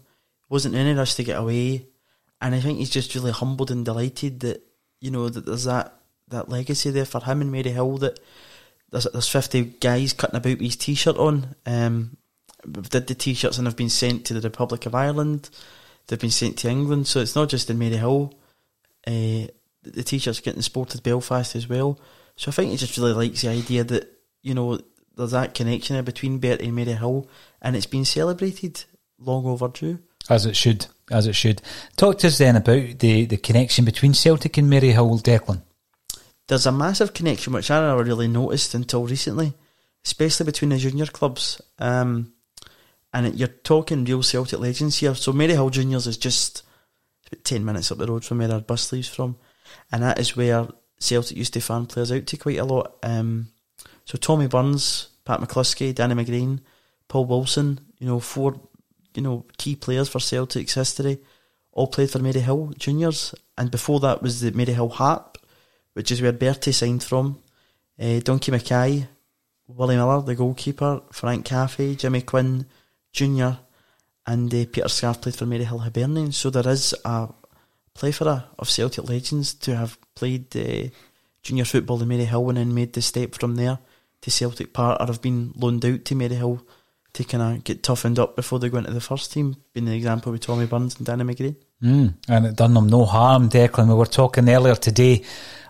Wasn't 0.49 0.75
in 0.75 0.81
any 0.81 0.99
rush 0.99 1.15
to 1.15 1.25
get 1.25 1.39
away. 1.39 1.87
And 2.41 2.55
I 2.55 2.61
think 2.61 2.79
he's 2.79 2.91
just 2.91 3.15
really 3.15 3.31
humbled 3.31 3.71
and 3.71 3.85
delighted 3.85 4.41
that, 4.41 4.63
you 5.01 5.11
know, 5.11 5.29
that 5.29 5.47
there's 5.47 5.65
that, 5.65 5.95
that 6.29 6.49
legacy 6.49 6.91
there 6.91 7.05
for 7.05 7.21
him 7.25 7.41
and 7.41 7.53
Maryhill 7.53 8.01
that 8.01 8.21
there's, 8.91 9.07
there's 9.13 9.29
50 9.29 9.65
guys 9.81 10.13
cutting 10.13 10.37
about 10.37 10.61
his 10.61 10.77
t 10.77 10.95
shirt 10.95 11.17
on. 11.17 11.55
Um, 11.65 12.17
did 12.71 13.07
the 13.07 13.15
t-shirts 13.15 13.59
and 13.59 13.67
have 13.67 13.77
been 13.77 13.91
sent 13.91 14.25
to 14.27 14.35
the 14.35 14.41
Republic 14.41 14.87
of 14.87 14.95
Ireland. 14.95 15.51
They've 16.13 16.21
been 16.21 16.31
sent 16.31 16.59
to 16.59 16.69
England, 16.69 17.07
so 17.07 17.21
it's 17.21 17.35
not 17.35 17.49
just 17.49 17.71
in 17.71 17.79
Maryhill. 17.79 18.35
Uh, 19.07 19.49
the 19.83 20.03
t-shirts 20.05 20.41
getting 20.41 20.61
sported 20.61 21.03
Belfast 21.03 21.57
as 21.57 21.67
well. 21.67 21.99
So 22.37 22.51
I 22.51 22.53
think 22.53 22.71
he 22.71 22.77
just 22.77 22.99
really 22.99 23.15
likes 23.15 23.41
the 23.41 23.49
idea 23.49 23.83
that 23.85 24.11
you 24.43 24.53
know 24.53 24.79
there's 25.17 25.31
that 25.31 25.55
connection 25.55 25.95
there 25.95 26.03
between 26.03 26.39
Bertie 26.39 26.69
and 26.69 26.77
Maryhill, 26.77 27.29
and 27.63 27.75
it's 27.75 27.87
been 27.87 28.05
celebrated 28.05 28.85
long 29.19 29.47
overdue. 29.47 30.01
As 30.29 30.45
it 30.45 30.55
should, 30.55 30.85
as 31.11 31.27
it 31.27 31.35
should. 31.35 31.63
Talk 31.97 32.19
to 32.19 32.27
us 32.27 32.37
then 32.37 32.57
about 32.57 32.99
the, 32.99 33.25
the 33.25 33.39
connection 33.39 33.87
between 33.87 34.13
Celtic 34.13 34.59
and 34.59 34.71
Maryhill, 34.71 35.23
Declan. 35.23 35.63
There's 36.47 36.67
a 36.67 36.73
massive 36.73 37.15
connection 37.15 37.55
which 37.55 37.71
I 37.71 37.81
never 37.81 38.05
really 38.05 38.29
noticed 38.29 38.75
until 38.75 39.07
recently, 39.07 39.55
especially 40.05 40.45
between 40.45 40.69
the 40.69 40.77
junior 40.77 41.07
clubs. 41.07 41.63
Um, 41.79 42.35
and 43.13 43.39
you're 43.39 43.49
talking 43.49 44.05
real 44.05 44.23
Celtic 44.23 44.59
legends 44.59 44.99
here. 44.99 45.15
So 45.15 45.33
Maryhill 45.33 45.71
Juniors 45.71 46.07
is 46.07 46.17
just 46.17 46.63
about 47.27 47.45
10 47.45 47.65
minutes 47.65 47.93
up 47.93 47.99
the 47.99 48.07
road 48.07 48.25
from 48.25 48.39
where 48.39 48.51
our 48.51 48.61
bus 48.61 48.93
leaves 48.93 49.09
from. 49.09 49.37
And 49.91 50.03
that 50.03 50.19
is 50.19 50.37
where 50.37 50.69
Celtic 50.99 51.37
used 51.37 51.53
to 51.55 51.61
fan 51.61 51.87
players 51.87 52.11
out 52.11 52.27
to 52.27 52.37
quite 52.37 52.59
a 52.59 52.65
lot. 52.65 52.97
Um, 53.03 53.49
so 54.05 54.17
Tommy 54.17 54.47
Burns, 54.47 55.09
Pat 55.25 55.41
McCluskey, 55.41 55.95
Danny 55.95 56.15
McGrain, 56.15 56.61
Paul 57.09 57.27
Wilson, 57.27 57.81
you 57.99 58.07
know, 58.07 58.21
four, 58.21 58.61
you 59.15 59.23
know, 59.23 59.45
key 59.59 59.77
players 59.77 60.09
for 60.09 60.19
Celtic's 60.19 60.75
history, 60.75 61.19
all 61.73 61.87
played 61.87 62.11
for 62.11 62.19
Maryhill 62.19 62.77
Juniors. 62.79 63.35
And 63.59 63.71
before 63.71 64.01
that 64.01 64.23
was 64.23 64.41
the 64.41 64.53
Maryhill 64.53 64.93
Harp, 64.93 65.39
which 65.93 66.11
is 66.11 66.23
where 66.23 66.33
Bertie 66.33 66.73
signed 66.73 67.03
from. 67.03 67.43
Uh, 68.01 68.21
Donkey 68.21 68.51
Mackay, 68.51 69.07
Willie 69.69 69.97
Miller, 69.97 70.23
the 70.23 70.35
goalkeeper, 70.35 71.03
Frank 71.13 71.47
Caffey, 71.47 71.97
Jimmy 71.97 72.23
Quinn, 72.23 72.67
Junior, 73.13 73.59
and 74.27 74.53
uh, 74.53 74.65
Peter 74.73 74.89
Scarff 74.89 75.21
played 75.21 75.37
for 75.37 75.47
Maryhill 75.47 75.81
Hibernian. 75.81 76.33
So 76.33 76.51
there 76.51 76.69
is 76.69 76.95
a 77.05 77.29
plethora 77.95 78.45
of 78.59 78.71
Celtic 78.71 79.09
legends 79.09 79.55
to 79.55 79.77
have 79.77 79.99
played 80.15 80.57
uh, 80.57 80.89
junior 81.43 81.65
football 81.65 82.01
in 82.03 82.09
Maryhill 82.09 82.49
and 82.49 82.59
then 82.59 82.75
made 82.75 82.93
the 82.93 83.03
step 83.03 83.35
from 83.35 83.57
there 83.57 83.79
to 84.23 84.31
Celtic 84.31 84.73
Park 84.73 85.01
or 85.01 85.07
have 85.07 85.21
been 85.21 85.53
loaned 85.57 85.85
out 85.85 86.05
to 86.05 86.15
Maryhill 86.15 86.63
to 87.15 87.25
kind 87.25 87.57
of 87.57 87.65
get 87.65 87.83
toughened 87.83 88.19
up 88.19 88.37
before 88.37 88.59
they 88.59 88.71
go 88.71 88.79
into 88.79 88.91
the 88.91 89.01
first 89.01 89.33
team, 89.33 89.57
being 89.75 89.85
the 89.85 89.95
example 89.95 90.33
with 90.33 90.41
Tommy 90.41 90.67
Burns 90.67 90.97
and 90.97 91.07
Danny 91.07 91.25
McGrain. 91.25 91.57
Mm, 91.83 92.15
and 92.29 92.47
it 92.47 92.57
done 92.57 92.75
them 92.75 92.89
no 92.89 93.05
harm, 93.05 93.51
Declan. 93.51 93.89
We 93.89 93.95
were 93.95 94.07
talking 94.07 94.49
earlier 94.49 94.77
today 94.77 95.23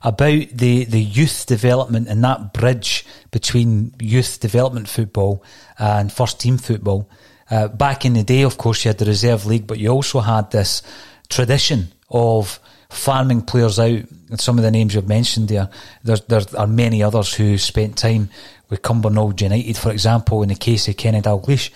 about 0.05 0.49
the, 0.53 0.85
the 0.85 1.01
youth 1.01 1.47
development 1.47 2.09
and 2.09 2.23
that 2.23 2.53
bridge 2.53 3.05
between 3.31 3.95
youth 3.99 4.39
development 4.39 4.89
football 4.89 5.43
and 5.79 6.13
first 6.13 6.39
team 6.39 6.59
football. 6.59 7.11
Uh, 7.53 7.69
back 7.69 8.07
in 8.07 8.15
the 8.15 8.23
day, 8.23 8.45
of 8.45 8.57
course, 8.57 8.83
you 8.83 8.89
had 8.89 8.97
the 8.97 9.05
reserve 9.05 9.45
league, 9.45 9.67
but 9.67 9.79
you 9.79 9.91
also 9.91 10.21
had 10.21 10.51
this 10.51 10.83
tradition 11.29 11.93
of 12.09 12.59
farming 12.89 13.43
players 13.43 13.79
out. 13.79 14.01
And 14.31 14.41
some 14.41 14.57
of 14.57 14.65
the 14.65 14.71
names 14.71 14.95
you've 14.95 15.07
mentioned 15.07 15.51
there, 15.51 15.69
there, 16.03 16.17
there 16.29 16.41
are 16.57 16.67
many 16.67 17.03
others 17.03 17.35
who 17.35 17.59
spent 17.59 17.99
time 17.99 18.31
with 18.71 18.81
Cumbernauld 18.81 19.43
United, 19.43 19.77
for 19.77 19.93
example, 19.93 20.43
in 20.43 20.49
the 20.49 20.55
case 20.55 20.89
of 20.89 20.97
Kenny 20.97 21.21
Dalglish. 21.21 21.69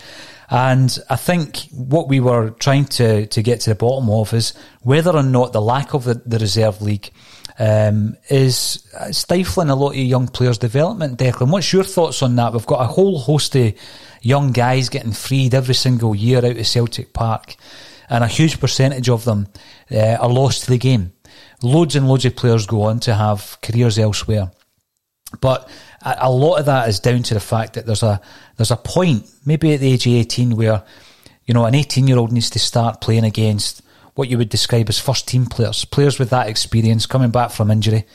And 0.48 0.98
I 1.10 1.16
think 1.16 1.68
what 1.72 2.08
we 2.08 2.20
were 2.20 2.50
trying 2.52 2.86
to, 2.86 3.26
to 3.26 3.42
get 3.42 3.60
to 3.60 3.70
the 3.70 3.76
bottom 3.76 4.08
of 4.08 4.32
is 4.32 4.54
whether 4.80 5.10
or 5.10 5.22
not 5.22 5.52
the 5.52 5.60
lack 5.60 5.92
of 5.92 6.04
the, 6.04 6.14
the 6.24 6.38
reserve 6.38 6.80
league 6.80 7.10
um, 7.58 8.16
is 8.30 8.82
stifling 9.10 9.68
a 9.68 9.76
lot 9.76 9.90
of 9.90 9.96
young 9.96 10.28
players' 10.28 10.56
development. 10.56 11.18
Declan, 11.18 11.50
what's 11.50 11.70
your 11.70 11.84
thoughts 11.84 12.22
on 12.22 12.34
that? 12.36 12.54
We've 12.54 12.64
got 12.64 12.80
a 12.80 12.86
whole 12.86 13.18
host 13.18 13.54
of 13.56 13.74
young 14.26 14.50
guys 14.50 14.88
getting 14.88 15.12
freed 15.12 15.54
every 15.54 15.74
single 15.74 16.14
year 16.14 16.38
out 16.38 16.56
of 16.56 16.66
Celtic 16.66 17.12
Park, 17.12 17.56
and 18.08 18.24
a 18.24 18.28
huge 18.28 18.60
percentage 18.60 19.08
of 19.08 19.24
them 19.24 19.46
uh, 19.90 20.16
are 20.20 20.28
lost 20.28 20.64
to 20.64 20.70
the 20.70 20.78
game. 20.78 21.12
Loads 21.62 21.96
and 21.96 22.08
loads 22.08 22.24
of 22.24 22.36
players 22.36 22.66
go 22.66 22.82
on 22.82 23.00
to 23.00 23.14
have 23.14 23.58
careers 23.62 23.98
elsewhere. 23.98 24.50
But 25.40 25.68
a 26.02 26.30
lot 26.30 26.58
of 26.58 26.66
that 26.66 26.88
is 26.88 27.00
down 27.00 27.22
to 27.24 27.34
the 27.34 27.40
fact 27.40 27.74
that 27.74 27.86
there's 27.86 28.02
a 28.02 28.20
there's 28.56 28.70
a 28.70 28.76
point, 28.76 29.28
maybe 29.44 29.74
at 29.74 29.80
the 29.80 29.92
age 29.92 30.06
of 30.06 30.12
18, 30.12 30.56
where 30.56 30.82
you 31.44 31.54
know 31.54 31.64
an 31.64 31.74
18 31.74 32.06
year 32.06 32.18
old 32.18 32.32
needs 32.32 32.50
to 32.50 32.58
start 32.58 33.00
playing 33.00 33.24
against 33.24 33.82
what 34.14 34.28
you 34.28 34.38
would 34.38 34.48
describe 34.48 34.88
as 34.88 34.98
first 34.98 35.28
team 35.28 35.46
players, 35.46 35.84
players 35.84 36.18
with 36.18 36.30
that 36.30 36.48
experience 36.48 37.06
coming 37.06 37.30
back 37.30 37.50
from 37.50 37.70
injury, 37.70 38.06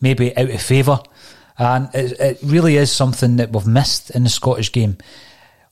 maybe 0.00 0.36
out 0.36 0.50
of 0.50 0.60
favour, 0.60 1.00
and 1.58 1.88
it, 1.94 2.20
it 2.20 2.38
really 2.42 2.76
is 2.76 2.92
something 2.92 3.36
that 3.36 3.52
we've 3.52 3.66
missed 3.66 4.10
in 4.10 4.24
the 4.24 4.28
Scottish 4.28 4.72
game 4.72 4.98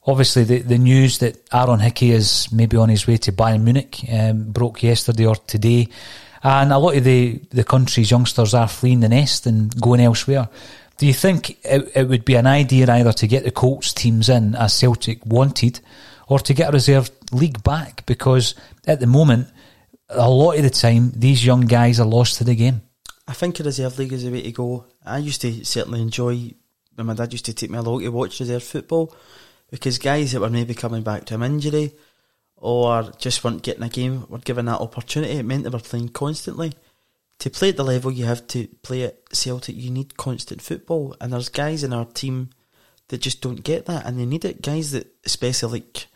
obviously 0.06 0.44
the, 0.44 0.58
the 0.60 0.78
news 0.78 1.18
that 1.18 1.36
Aaron 1.52 1.80
Hickey 1.80 2.10
is 2.10 2.50
maybe 2.52 2.76
on 2.76 2.88
his 2.88 3.06
way 3.06 3.16
to 3.18 3.32
Bayern 3.32 3.62
Munich 3.62 4.00
um, 4.12 4.50
broke 4.52 4.82
yesterday 4.82 5.26
or 5.26 5.36
today. 5.36 5.88
And 6.42 6.72
a 6.72 6.78
lot 6.78 6.96
of 6.96 7.04
the, 7.04 7.40
the 7.50 7.64
country's 7.64 8.10
youngsters 8.10 8.52
are 8.52 8.68
fleeing 8.68 9.00
the 9.00 9.08
nest 9.08 9.46
and 9.46 9.74
going 9.80 10.00
elsewhere. 10.00 10.48
Do 10.98 11.06
you 11.06 11.14
think 11.14 11.58
it, 11.64 11.90
it 11.94 12.08
would 12.08 12.24
be 12.24 12.34
an 12.34 12.46
idea 12.46 12.90
either 12.92 13.12
to 13.14 13.26
get 13.26 13.44
the 13.44 13.50
Colts 13.50 13.92
teams 13.92 14.28
in 14.28 14.54
as 14.54 14.74
Celtic 14.74 15.24
wanted 15.24 15.80
or 16.28 16.38
to 16.38 16.54
get 16.54 16.68
a 16.68 16.72
reserve 16.72 17.10
league 17.32 17.62
back? 17.62 18.04
Because 18.06 18.54
at 18.86 19.00
the 19.00 19.06
moment, 19.06 19.48
a 20.10 20.30
lot 20.30 20.56
of 20.56 20.62
the 20.62 20.70
time, 20.70 21.12
these 21.16 21.44
young 21.44 21.62
guys 21.62 21.98
are 21.98 22.06
lost 22.06 22.38
to 22.38 22.44
the 22.44 22.54
game. 22.54 22.82
I 23.26 23.32
think 23.32 23.58
a 23.58 23.64
reserve 23.64 23.98
league 23.98 24.12
is 24.12 24.24
the 24.24 24.30
way 24.30 24.42
to 24.42 24.52
go. 24.52 24.84
I 25.04 25.18
used 25.18 25.40
to 25.40 25.64
certainly 25.64 26.02
enjoy 26.02 26.52
when 26.94 27.06
my 27.06 27.14
dad 27.14 27.32
used 27.32 27.46
to 27.46 27.54
take 27.54 27.70
me 27.70 27.78
along 27.78 28.00
to 28.00 28.10
watch 28.10 28.38
reserve 28.38 28.62
football 28.62 29.14
because 29.70 29.98
guys 29.98 30.32
that 30.32 30.40
were 30.40 30.50
maybe 30.50 30.74
coming 30.74 31.02
back 31.02 31.24
to 31.26 31.34
an 31.34 31.42
injury 31.42 31.92
or 32.56 33.12
just 33.18 33.44
weren't 33.44 33.62
getting 33.62 33.82
a 33.82 33.88
game 33.88 34.26
were 34.28 34.38
given 34.38 34.66
that 34.66 34.80
opportunity. 34.80 35.34
It 35.34 35.44
meant 35.44 35.64
they 35.64 35.70
were 35.70 35.78
playing 35.78 36.10
constantly. 36.10 36.72
To 37.40 37.50
play 37.50 37.70
at 37.70 37.76
the 37.76 37.84
level 37.84 38.12
you 38.12 38.24
have 38.24 38.46
to 38.48 38.68
play 38.82 39.02
at 39.02 39.18
Celtic, 39.32 39.76
you 39.76 39.90
need 39.90 40.16
constant 40.16 40.62
football. 40.62 41.16
And 41.20 41.32
there's 41.32 41.48
guys 41.48 41.82
in 41.82 41.92
our 41.92 42.04
team 42.04 42.50
that 43.08 43.18
just 43.18 43.42
don't 43.42 43.62
get 43.62 43.86
that, 43.86 44.06
and 44.06 44.18
they 44.18 44.24
need 44.24 44.44
it. 44.44 44.62
Guys 44.62 44.92
that, 44.92 45.14
especially 45.24 45.80
like 45.80 46.06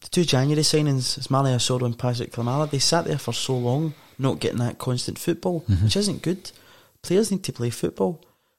the 0.00 0.08
two 0.08 0.24
January 0.24 0.62
signings, 0.62 1.18
Ismaila 1.18 1.56
Soro 1.56 1.86
and 1.86 1.98
Patrick 1.98 2.32
Klimala, 2.32 2.70
they 2.70 2.78
sat 2.78 3.06
there 3.06 3.18
for 3.18 3.32
so 3.32 3.56
long 3.56 3.94
not 4.18 4.38
getting 4.38 4.58
that 4.58 4.78
constant 4.78 5.18
football, 5.18 5.62
mm-hmm. 5.62 5.84
which 5.84 5.96
isn't 5.96 6.22
good. 6.22 6.50
Players 7.02 7.30
need 7.30 7.44
to 7.44 7.52
play 7.52 7.70
football. 7.70 8.22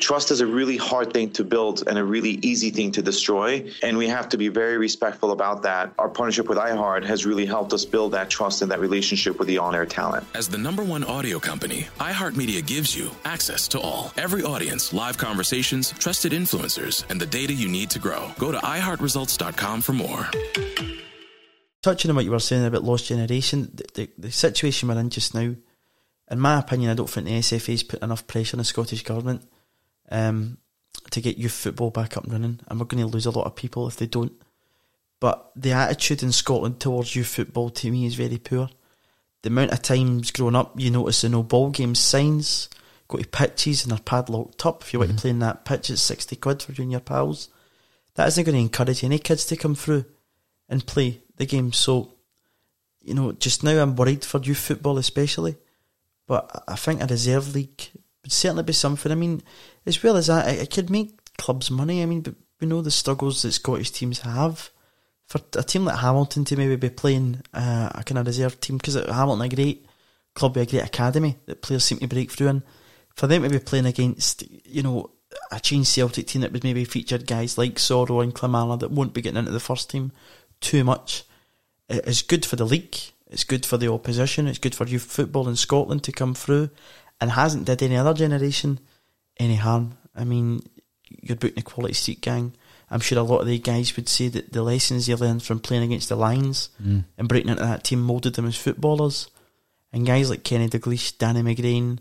Trust 0.00 0.30
is 0.30 0.40
a 0.40 0.46
really 0.46 0.78
hard 0.78 1.12
thing 1.12 1.30
to 1.32 1.44
build 1.44 1.86
and 1.86 1.98
a 1.98 2.04
really 2.04 2.38
easy 2.42 2.70
thing 2.70 2.90
to 2.92 3.02
destroy. 3.02 3.70
And 3.82 3.98
we 3.98 4.08
have 4.08 4.30
to 4.30 4.38
be 4.38 4.48
very 4.48 4.78
respectful 4.78 5.30
about 5.30 5.62
that. 5.62 5.92
Our 5.98 6.08
partnership 6.08 6.48
with 6.48 6.56
iHeart 6.56 7.04
has 7.04 7.26
really 7.26 7.44
helped 7.44 7.74
us 7.74 7.84
build 7.84 8.12
that 8.12 8.30
trust 8.30 8.62
and 8.62 8.70
that 8.70 8.80
relationship 8.80 9.38
with 9.38 9.46
the 9.46 9.58
on 9.58 9.74
air 9.74 9.84
talent. 9.84 10.26
As 10.34 10.48
the 10.48 10.56
number 10.56 10.82
one 10.82 11.04
audio 11.04 11.38
company, 11.38 11.86
iHeartMedia 11.98 12.66
gives 12.66 12.96
you 12.96 13.10
access 13.26 13.68
to 13.68 13.80
all, 13.80 14.12
every 14.16 14.42
audience, 14.42 14.94
live 14.94 15.18
conversations, 15.18 15.92
trusted 15.92 16.32
influencers, 16.32 17.04
and 17.10 17.20
the 17.20 17.26
data 17.26 17.52
you 17.52 17.68
need 17.68 17.90
to 17.90 17.98
grow. 17.98 18.30
Go 18.38 18.50
to 18.50 18.58
iHeartResults.com 18.58 19.82
for 19.82 19.92
more. 19.92 20.26
Touching 21.82 22.10
on 22.10 22.14
what 22.16 22.24
you 22.24 22.30
were 22.30 22.38
saying 22.38 22.64
about 22.64 22.84
lost 22.84 23.06
generation, 23.06 23.70
the, 23.74 23.84
the, 23.94 24.10
the 24.18 24.32
situation 24.32 24.88
we're 24.88 24.98
in 24.98 25.10
just 25.10 25.34
now, 25.34 25.54
in 26.30 26.40
my 26.40 26.58
opinion, 26.58 26.90
I 26.90 26.94
don't 26.94 27.10
think 27.10 27.26
the 27.26 27.38
SFA's 27.38 27.82
put 27.82 28.02
enough 28.02 28.26
pressure 28.26 28.56
on 28.56 28.58
the 28.58 28.64
Scottish 28.64 29.02
Government 29.02 29.42
um, 30.10 30.58
to 31.10 31.20
get 31.20 31.38
youth 31.38 31.52
football 31.52 31.90
back 31.90 32.16
up 32.16 32.24
and 32.24 32.32
running, 32.32 32.60
and 32.68 32.78
we're 32.78 32.86
going 32.86 33.02
to 33.02 33.06
lose 33.10 33.26
a 33.26 33.30
lot 33.30 33.46
of 33.46 33.56
people 33.56 33.86
if 33.88 33.96
they 33.96 34.06
don't. 34.06 34.32
But 35.20 35.52
the 35.54 35.72
attitude 35.72 36.22
in 36.22 36.32
Scotland 36.32 36.80
towards 36.80 37.14
youth 37.14 37.28
football 37.28 37.70
to 37.70 37.90
me 37.90 38.06
is 38.06 38.14
very 38.14 38.38
poor. 38.38 38.70
The 39.42 39.48
amount 39.48 39.72
of 39.72 39.82
times 39.82 40.30
growing 40.30 40.54
up 40.56 40.78
you 40.78 40.90
notice 40.90 41.20
the 41.22 41.28
no 41.28 41.42
ball 41.42 41.70
game 41.70 41.94
signs, 41.94 42.68
go 43.08 43.18
to 43.18 43.26
pitches 43.26 43.82
and 43.82 43.92
they're 43.92 43.98
padlocked 43.98 44.64
up. 44.66 44.82
If 44.82 44.92
you 44.92 44.98
want 44.98 45.12
Mhm. 45.12 45.16
to 45.16 45.20
play 45.20 45.30
in 45.30 45.38
that 45.40 45.64
pitch, 45.64 45.90
it's 45.90 46.02
60 46.02 46.36
quid 46.36 46.62
for 46.62 46.72
you 46.72 46.82
and 46.82 46.90
your 46.92 47.00
pals. 47.00 47.48
That 48.14 48.28
isn't 48.28 48.44
going 48.44 48.54
to 48.56 48.60
encourage 48.60 49.04
any 49.04 49.18
kids 49.18 49.44
to 49.46 49.56
come 49.56 49.74
through 49.74 50.04
and 50.68 50.86
play 50.86 51.22
the 51.36 51.46
game. 51.46 51.72
So, 51.72 52.14
you 53.02 53.14
know, 53.14 53.32
just 53.32 53.62
now 53.62 53.80
I'm 53.82 53.96
worried 53.96 54.24
for 54.24 54.40
youth 54.40 54.58
football 54.58 54.98
especially. 54.98 55.56
But 56.26 56.64
I 56.68 56.76
think 56.76 57.02
a 57.02 57.06
reserve 57.06 57.54
league 57.54 57.88
would 58.22 58.32
certainly 58.32 58.62
be 58.62 58.72
something. 58.72 59.10
I 59.10 59.16
mean, 59.16 59.42
as 59.86 60.02
well 60.02 60.16
as 60.16 60.26
that, 60.28 60.48
it, 60.48 60.70
could 60.70 60.90
make 60.90 61.36
clubs 61.36 61.70
money. 61.70 62.02
I 62.02 62.06
mean, 62.06 62.24
we 62.60 62.66
know 62.66 62.82
the 62.82 62.90
struggles 62.90 63.42
that 63.42 63.52
Scottish 63.52 63.90
teams 63.90 64.20
have. 64.20 64.70
For 65.26 65.40
a 65.56 65.62
team 65.62 65.84
like 65.84 65.98
Hamilton 65.98 66.44
to 66.46 66.56
maybe 66.56 66.76
be 66.76 66.90
playing 66.90 67.42
uh, 67.54 67.90
a 67.94 68.02
kind 68.02 68.18
of 68.18 68.26
reserve 68.26 68.60
team, 68.60 68.78
because 68.78 68.94
Hamilton 68.94 69.46
a 69.46 69.48
great 69.48 69.86
club 70.34 70.56
a 70.56 70.66
great 70.66 70.84
academy 70.84 71.38
that 71.46 71.62
players 71.62 71.84
seem 71.84 71.98
to 71.98 72.08
break 72.08 72.30
through 72.30 72.48
in. 72.48 72.62
For 73.14 73.26
them 73.26 73.42
to 73.42 73.48
be 73.48 73.58
playing 73.58 73.86
against, 73.86 74.42
you 74.66 74.82
know, 74.82 75.10
a 75.52 75.60
changed 75.60 75.88
Celtic 75.88 76.26
team 76.26 76.42
that 76.42 76.52
would 76.52 76.64
maybe 76.64 76.84
featured 76.84 77.26
guys 77.26 77.58
like 77.58 77.74
Soro 77.74 78.22
and 78.22 78.34
Klimala 78.34 78.78
that 78.80 78.90
won't 78.90 79.14
be 79.14 79.22
getting 79.22 79.38
into 79.38 79.52
the 79.52 79.60
first 79.60 79.90
team 79.90 80.12
too 80.60 80.84
much, 80.84 81.24
it 81.88 82.06
is 82.06 82.22
good 82.22 82.44
for 82.44 82.56
the 82.56 82.64
league. 82.64 82.96
It's 83.28 83.44
good 83.44 83.64
for 83.64 83.76
the 83.76 83.92
opposition. 83.92 84.48
It's 84.48 84.58
good 84.58 84.74
for 84.74 84.86
youth 84.86 85.04
football 85.04 85.48
in 85.48 85.56
Scotland 85.56 86.02
to 86.04 86.12
come 86.12 86.34
through, 86.34 86.70
and 87.20 87.30
hasn't 87.30 87.66
did 87.66 87.82
any 87.82 87.96
other 87.96 88.14
generation 88.14 88.80
any 89.40 89.56
harm. 89.56 89.98
I 90.14 90.24
mean, 90.24 90.62
you're 91.08 91.36
booting 91.36 91.58
a 91.58 91.62
quality 91.62 91.94
seat 91.94 92.20
gang. 92.20 92.52
I'm 92.90 93.00
sure 93.00 93.18
a 93.18 93.22
lot 93.22 93.40
of 93.40 93.46
the 93.46 93.58
guys 93.58 93.94
would 93.96 94.08
say 94.08 94.28
that 94.28 94.52
the 94.52 94.62
lessons 94.62 95.08
you 95.08 95.16
learned 95.16 95.42
from 95.42 95.60
playing 95.60 95.84
against 95.84 96.08
the 96.08 96.16
Lions 96.16 96.70
Mm. 96.82 97.04
and 97.18 97.28
breaking 97.28 97.50
into 97.50 97.62
that 97.62 97.84
team 97.84 98.00
moulded 98.02 98.34
them 98.34 98.46
as 98.46 98.56
footballers. 98.56 99.28
And 99.92 100.06
guys 100.06 100.28
like 100.30 100.44
Kenny 100.44 100.68
Dalglish, 100.68 101.18
Danny 101.18 101.42
McGrain, 101.42 101.98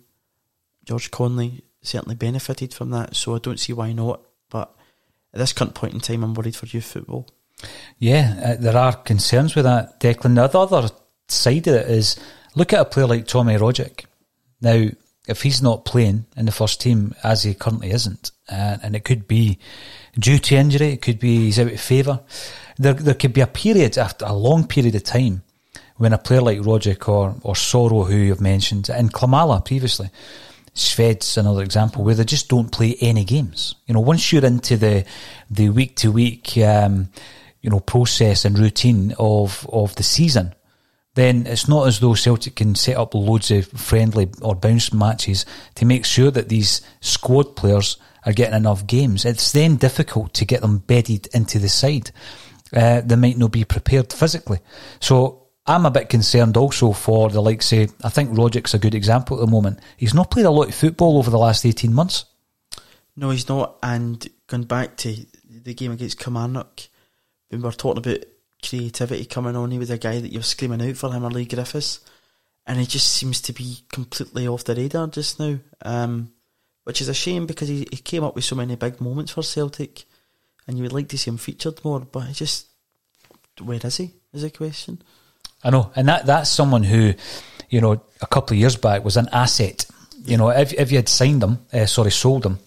George 0.86 1.12
Connelly 1.12 1.64
certainly 1.82 2.16
benefited 2.16 2.74
from 2.74 2.90
that. 2.92 3.16
So 3.16 3.36
I 3.36 3.40
don't 3.40 3.60
see 3.60 3.74
why 3.74 3.94
not. 3.94 4.22
But 4.50 4.76
at 5.34 5.40
this 5.40 5.54
current 5.54 5.76
point 5.76 5.94
in 5.94 6.00
time, 6.00 6.24
I'm 6.24 6.34
worried 6.34 6.56
for 6.56 6.66
youth 6.66 6.86
football. 6.86 7.28
Yeah, 8.00 8.40
uh, 8.44 8.56
there 8.62 8.78
are 8.78 8.94
concerns 8.96 9.56
with 9.56 9.66
that, 9.66 10.00
Declan. 10.00 10.36
The 10.36 10.60
other 10.60 10.90
side 11.28 11.68
of 11.68 11.76
it 11.76 11.88
is 11.90 12.16
look 12.56 12.74
at 12.74 12.80
a 12.82 12.86
player 12.86 13.06
like 13.08 13.28
Tommy 13.28 13.56
Rogic. 13.56 14.06
Now, 14.62 14.90
if 15.28 15.44
he's 15.44 15.62
not 15.62 15.86
playing 15.86 16.26
in 16.36 16.46
the 16.46 16.52
first 16.52 16.82
team, 16.82 17.14
as 17.24 17.44
he 17.44 17.54
currently 17.54 17.92
isn't, 17.92 18.32
uh, 18.52 18.78
and 18.82 18.96
it 18.96 19.04
could 19.04 19.28
be 19.28 19.60
due 20.18 20.40
to 20.40 20.56
injury, 20.56 20.94
it 20.94 21.02
could 21.02 21.20
be 21.20 21.38
he's 21.38 21.60
out 21.60 21.72
of 21.72 21.80
favour, 21.80 22.22
there, 22.78 22.94
there 22.94 23.14
could 23.14 23.34
be 23.34 23.42
a 23.42 23.48
period, 23.48 23.98
after 23.98 24.26
a 24.26 24.34
long 24.34 24.66
period 24.66 24.96
of 24.96 25.04
time, 25.04 25.44
when 25.98 26.14
a 26.14 26.18
player 26.18 26.42
like 26.42 26.60
Rogic 26.60 27.08
or, 27.10 27.36
or 27.44 27.54
Soro, 27.54 28.08
who 28.08 28.16
you've 28.16 28.42
mentioned, 28.42 28.90
and 28.90 29.14
Klimala 29.14 29.64
previously, 29.64 30.10
Shved's 30.74 31.38
another 31.38 31.62
example 31.62 32.04
where 32.04 32.16
they 32.16 32.24
just 32.24 32.48
don't 32.48 32.72
play 32.72 32.96
any 33.02 33.26
games. 33.26 33.76
You 33.86 33.94
know, 33.94 34.00
once 34.00 34.32
you're 34.32 34.46
into 34.46 34.78
the 34.78 35.06
the 35.50 35.70
week 35.70 35.98
to 35.98 36.12
week, 36.12 36.56
you 36.56 37.06
know, 37.64 37.80
process 37.86 38.46
and 38.46 38.58
routine 38.58 39.14
of 39.20 39.68
of 39.72 39.96
the 39.96 40.04
season, 40.04 40.56
then 41.20 41.46
it's 41.46 41.68
not 41.68 41.88
as 41.88 42.00
though 42.00 42.14
Celtic 42.14 42.56
can 42.56 42.76
set 42.76 42.96
up 42.96 43.14
loads 43.14 43.52
of 43.52 43.68
friendly 43.68 44.30
or 44.42 44.56
bounce 44.56 44.94
matches 44.94 45.46
to 45.76 45.86
make 45.86 46.06
sure 46.06 46.32
that 46.32 46.48
these 46.48 46.82
squad 47.02 47.58
players 47.58 47.98
are 48.26 48.32
getting 48.32 48.56
enough 48.56 48.88
games. 48.88 49.26
It's 49.26 49.52
then 49.52 49.76
difficult 49.76 50.34
to 50.36 50.46
get 50.46 50.62
them 50.62 50.78
bedded 50.78 51.28
into 51.34 51.60
the 51.60 51.68
side. 51.68 52.12
Uh, 52.74 53.02
they 53.02 53.18
might 53.18 53.38
not 53.38 53.52
be 53.52 53.66
prepared 53.66 54.14
physically. 54.14 54.60
So 55.02 55.48
I'm 55.66 55.86
a 55.86 55.92
bit 55.92 56.08
concerned 56.08 56.56
also 56.56 56.94
for 56.94 57.30
the 57.30 57.42
like 57.42 57.64
say 57.64 57.90
I 58.04 58.10
think 58.10 58.38
Roderick's 58.38 58.74
a 58.74 58.80
good 58.80 58.96
example 58.96 59.38
at 59.38 59.46
the 59.46 59.52
moment. 59.52 59.80
He's 59.98 60.14
not 60.14 60.32
played 60.32 60.46
a 60.46 60.52
lot 60.52 60.70
of 60.70 60.76
football 60.76 61.18
over 61.18 61.30
the 61.30 61.38
last 61.38 61.66
18 61.66 61.94
months. 61.94 62.26
No, 63.18 63.32
he's 63.32 63.50
not. 63.50 63.78
And 63.84 64.26
going 64.48 64.64
back 64.64 64.96
to 64.98 65.18
the 65.50 65.74
game 65.74 65.92
against 65.92 66.20
Kilmarnock, 66.20 66.82
when 67.50 67.62
we 67.62 67.66
were 67.66 67.74
talking 67.74 67.98
about 67.98 68.24
creativity 68.62 69.26
coming 69.26 69.56
on, 69.56 69.72
he 69.72 69.80
was 69.80 69.90
a 69.90 69.98
guy 69.98 70.20
that 70.20 70.32
you're 70.32 70.44
screaming 70.44 70.82
out 70.82 70.98
for 70.98 71.12
him, 71.12 71.24
or 71.24 71.32
Leigh 71.32 71.46
Griffiths, 71.46 72.00
and 72.68 72.80
he 72.80 72.86
just 72.86 73.10
seems 73.12 73.42
to 73.42 73.54
be 73.54 73.80
completely 73.92 74.48
off 74.48 74.64
the 74.64 74.76
radar 74.76 75.08
just 75.08 75.40
now, 75.40 75.58
um, 75.84 76.32
which 76.84 77.02
is 77.02 77.10
a 77.10 77.14
shame 77.14 77.46
because 77.46 77.68
he, 77.68 77.88
he 77.90 77.98
came 77.98 78.24
up 78.24 78.36
with 78.36 78.44
so 78.44 78.56
many 78.56 78.76
big 78.76 79.00
moments 79.02 79.32
for 79.32 79.44
Celtic, 79.44 80.06
and 80.68 80.78
you 80.78 80.84
would 80.84 80.94
like 80.94 81.08
to 81.10 81.18
see 81.18 81.32
him 81.32 81.38
featured 81.38 81.84
more, 81.84 82.02
but 82.02 82.32
just, 82.34 82.68
where 83.62 83.80
is 83.84 83.98
he, 83.98 84.12
is 84.34 84.44
a 84.44 84.50
question. 84.50 85.02
I 85.64 85.72
know, 85.72 85.92
and 85.96 86.08
that 86.08 86.26
that's 86.26 86.50
someone 86.50 86.84
who, 86.84 87.14
you 87.70 87.82
know, 87.82 88.02
a 88.22 88.28
couple 88.28 88.56
of 88.56 88.60
years 88.60 88.78
back 88.78 89.04
was 89.04 89.18
an 89.18 89.28
asset. 89.32 89.86
You 90.24 90.38
know, 90.38 90.50
if 90.50 90.74
if 90.74 90.92
you 90.92 90.98
had 90.98 91.10
signed 91.10 91.44
him, 91.44 91.60
uh, 91.74 91.86
sorry, 91.86 92.12
sold 92.12 92.46
him, 92.46 92.60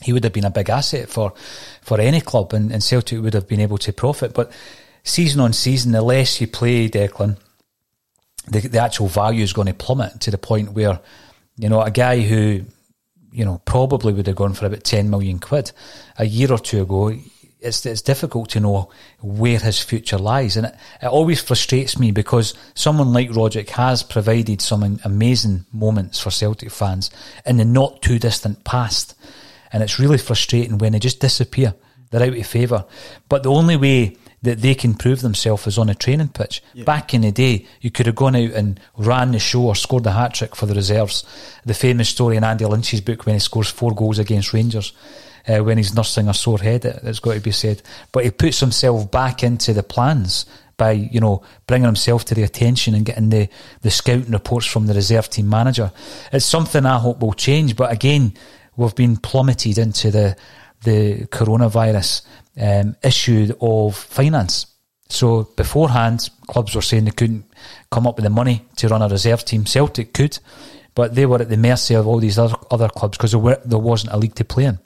he 0.00 0.12
would 0.12 0.24
have 0.24 0.32
been 0.32 0.44
a 0.44 0.50
big 0.50 0.70
asset 0.70 1.10
for 1.10 1.34
for 1.82 2.00
any 2.00 2.20
club, 2.20 2.54
and, 2.54 2.72
and 2.72 2.82
Celtic 2.82 3.20
would 3.20 3.34
have 3.34 3.48
been 3.48 3.60
able 3.60 3.78
to 3.78 3.92
profit. 3.92 4.32
But 4.32 4.52
season 5.04 5.40
on 5.40 5.52
season, 5.52 5.92
the 5.92 6.02
less 6.02 6.40
you 6.40 6.46
play, 6.46 6.88
Declan, 6.88 7.36
the 8.46 8.60
the 8.60 8.78
actual 8.78 9.08
value 9.08 9.42
is 9.42 9.52
going 9.52 9.68
to 9.68 9.74
plummet 9.74 10.20
to 10.22 10.30
the 10.30 10.38
point 10.38 10.72
where, 10.72 11.00
you 11.56 11.68
know, 11.68 11.82
a 11.82 11.90
guy 11.90 12.20
who, 12.20 12.62
you 13.32 13.44
know, 13.44 13.60
probably 13.64 14.12
would 14.12 14.26
have 14.26 14.36
gone 14.36 14.54
for 14.54 14.66
about 14.66 14.84
ten 14.84 15.10
million 15.10 15.38
quid 15.38 15.72
a 16.18 16.24
year 16.24 16.52
or 16.52 16.58
two 16.58 16.82
ago 16.82 17.12
it's 17.60 17.84
it's 17.86 18.02
difficult 18.02 18.50
to 18.50 18.60
know 18.60 18.90
where 19.20 19.58
his 19.58 19.82
future 19.82 20.18
lies, 20.18 20.56
and 20.56 20.66
it, 20.66 20.74
it 21.02 21.06
always 21.06 21.40
frustrates 21.40 21.98
me 21.98 22.10
because 22.10 22.54
someone 22.74 23.12
like 23.12 23.30
Rogic 23.30 23.70
has 23.70 24.02
provided 24.02 24.60
some 24.60 25.00
amazing 25.04 25.66
moments 25.72 26.20
for 26.20 26.30
Celtic 26.30 26.70
fans 26.70 27.10
in 27.44 27.56
the 27.56 27.64
not 27.64 28.02
too 28.02 28.18
distant 28.18 28.64
past, 28.64 29.14
and 29.72 29.82
it's 29.82 29.98
really 29.98 30.18
frustrating 30.18 30.78
when 30.78 30.92
they 30.92 30.98
just 30.98 31.20
disappear. 31.20 31.74
They're 32.10 32.22
out 32.22 32.38
of 32.38 32.46
favour, 32.46 32.86
but 33.28 33.42
the 33.42 33.50
only 33.50 33.76
way 33.76 34.16
that 34.42 34.60
they 34.62 34.74
can 34.74 34.94
prove 34.94 35.20
themselves 35.20 35.66
is 35.66 35.78
on 35.78 35.88
a 35.88 35.94
training 35.94 36.28
pitch. 36.28 36.62
Yeah. 36.74 36.84
Back 36.84 37.12
in 37.12 37.22
the 37.22 37.32
day, 37.32 37.66
you 37.80 37.90
could 37.90 38.06
have 38.06 38.14
gone 38.14 38.36
out 38.36 38.52
and 38.52 38.80
ran 38.96 39.32
the 39.32 39.38
show 39.38 39.62
or 39.62 39.74
scored 39.74 40.04
the 40.04 40.12
hat 40.12 40.34
trick 40.34 40.54
for 40.54 40.66
the 40.66 40.74
reserves. 40.74 41.24
The 41.64 41.74
famous 41.74 42.08
story 42.08 42.36
in 42.36 42.44
Andy 42.44 42.64
Lynch's 42.64 43.00
book 43.00 43.26
when 43.26 43.34
he 43.34 43.40
scores 43.40 43.68
four 43.68 43.94
goals 43.94 44.18
against 44.18 44.52
Rangers 44.52 44.92
uh, 45.48 45.58
when 45.58 45.78
he's 45.78 45.94
nursing 45.94 46.28
a 46.28 46.34
sore 46.34 46.58
head, 46.58 46.84
it's 46.84 47.20
got 47.20 47.34
to 47.34 47.40
be 47.40 47.50
said. 47.50 47.82
But 48.12 48.24
he 48.24 48.30
puts 48.30 48.60
himself 48.60 49.10
back 49.10 49.42
into 49.42 49.72
the 49.72 49.82
plans 49.82 50.46
by, 50.76 50.92
you 50.92 51.20
know, 51.20 51.42
bringing 51.66 51.86
himself 51.86 52.24
to 52.26 52.34
the 52.34 52.42
attention 52.42 52.94
and 52.94 53.04
getting 53.04 53.30
the, 53.30 53.48
the 53.82 53.90
scouting 53.90 54.32
reports 54.32 54.66
from 54.66 54.86
the 54.86 54.94
reserve 54.94 55.30
team 55.30 55.48
manager. 55.48 55.90
It's 56.32 56.44
something 56.44 56.84
I 56.86 56.98
hope 56.98 57.20
will 57.20 57.32
change. 57.32 57.76
But 57.76 57.92
again, 57.92 58.34
we've 58.76 58.94
been 58.94 59.16
plummeted 59.16 59.78
into 59.78 60.10
the, 60.10 60.36
the 60.84 61.26
coronavirus 61.26 62.22
um, 62.58 62.96
issue 63.02 63.52
of 63.60 63.96
finance. 63.96 64.66
So 65.08 65.44
beforehand, 65.56 66.28
clubs 66.46 66.74
were 66.74 66.82
saying 66.82 67.04
they 67.04 67.10
couldn't 67.10 67.44
come 67.90 68.06
up 68.06 68.16
with 68.16 68.24
the 68.24 68.30
money 68.30 68.66
to 68.76 68.88
run 68.88 69.02
a 69.02 69.08
reserve 69.08 69.44
team. 69.44 69.64
Celtic 69.64 70.12
could, 70.12 70.38
but 70.94 71.14
they 71.14 71.26
were 71.26 71.40
at 71.40 71.48
the 71.48 71.56
mercy 71.56 71.94
of 71.94 72.06
all 72.06 72.18
these 72.18 72.38
other, 72.38 72.56
other 72.70 72.88
clubs 72.88 73.16
because 73.16 73.32
there, 73.32 73.58
there 73.64 73.78
wasn't 73.78 74.12
a 74.12 74.18
league 74.18 74.34
to 74.34 74.44
play 74.44 74.64
in. 74.64 74.78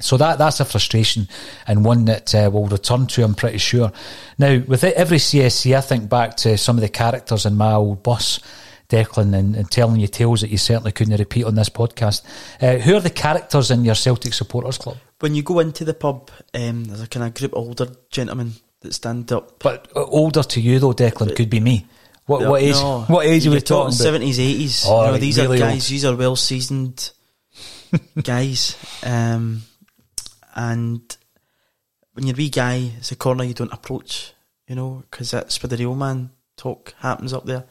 So 0.00 0.16
that 0.16 0.38
that's 0.38 0.60
a 0.60 0.64
frustration 0.64 1.28
and 1.66 1.84
one 1.84 2.06
that 2.06 2.34
uh, 2.34 2.48
we'll 2.52 2.66
return 2.66 3.06
to, 3.08 3.22
I'm 3.22 3.34
pretty 3.34 3.58
sure. 3.58 3.92
Now, 4.38 4.62
with 4.66 4.82
every 4.82 5.18
CSC, 5.18 5.76
I 5.76 5.80
think 5.82 6.08
back 6.08 6.36
to 6.38 6.56
some 6.56 6.76
of 6.76 6.80
the 6.80 6.88
characters 6.88 7.44
in 7.44 7.56
my 7.56 7.72
old 7.72 8.02
bus, 8.02 8.40
Declan, 8.88 9.34
and, 9.34 9.54
and 9.54 9.70
telling 9.70 10.00
you 10.00 10.08
tales 10.08 10.40
that 10.40 10.50
you 10.50 10.58
certainly 10.58 10.92
couldn't 10.92 11.18
repeat 11.18 11.44
on 11.44 11.54
this 11.54 11.68
podcast. 11.68 12.22
Uh, 12.62 12.78
who 12.78 12.96
are 12.96 13.00
the 13.00 13.10
characters 13.10 13.70
in 13.70 13.84
your 13.84 13.94
Celtic 13.94 14.32
supporters 14.32 14.78
club? 14.78 14.96
When 15.20 15.34
you 15.34 15.42
go 15.42 15.60
into 15.60 15.84
the 15.84 15.94
pub, 15.94 16.30
um, 16.54 16.84
there's 16.84 17.02
a 17.02 17.06
kind 17.06 17.26
of 17.26 17.34
group 17.34 17.52
of 17.52 17.58
older 17.58 17.86
gentlemen 18.10 18.54
that 18.80 18.94
stand 18.94 19.30
up. 19.32 19.58
But 19.58 19.88
uh, 19.94 20.04
older 20.04 20.42
to 20.42 20.60
you 20.60 20.78
though, 20.78 20.92
Declan, 20.92 21.36
could 21.36 21.50
be 21.50 21.60
me. 21.60 21.86
What, 22.26 22.46
what 22.46 22.62
age? 22.62 22.74
No, 22.74 23.02
what 23.02 23.26
age 23.26 23.46
are 23.46 23.50
we 23.50 23.60
talking? 23.60 23.92
Seventies, 23.92 24.38
eighties. 24.38 24.84
Oh, 24.86 25.10
right, 25.10 25.20
these 25.20 25.38
really 25.38 25.60
are 25.60 25.64
old. 25.64 25.72
guys. 25.72 25.88
These 25.88 26.04
are 26.04 26.16
well 26.16 26.36
seasoned 26.36 27.10
guys. 28.22 28.76
Um, 29.02 29.62
and 30.54 31.16
when 32.12 32.26
you're 32.26 32.36
a 32.36 32.38
wee 32.38 32.48
guy, 32.48 32.92
it's 32.98 33.12
a 33.12 33.16
corner 33.16 33.44
you 33.44 33.54
don't 33.54 33.72
approach. 33.72 34.32
You 34.68 34.76
know, 34.76 35.02
because 35.10 35.32
that's 35.32 35.60
where 35.62 35.68
the 35.68 35.76
real 35.76 35.96
man 35.96 36.30
talk 36.56 36.94
happens 37.00 37.32
up 37.32 37.44
there. 37.44 37.64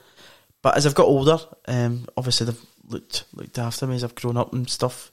But 0.62 0.75
as 0.75 0.85
I've 0.85 0.95
got 0.95 1.07
older, 1.07 1.38
um, 1.67 2.07
obviously 2.17 2.47
they've 2.47 2.65
looked 2.85 3.23
looked 3.33 3.57
after 3.57 3.88
me 3.88 3.95
as 3.95 4.03
I've 4.03 4.15
grown 4.15 4.38
up 4.38 4.51
and 4.51 4.69
stuff. 4.69 5.12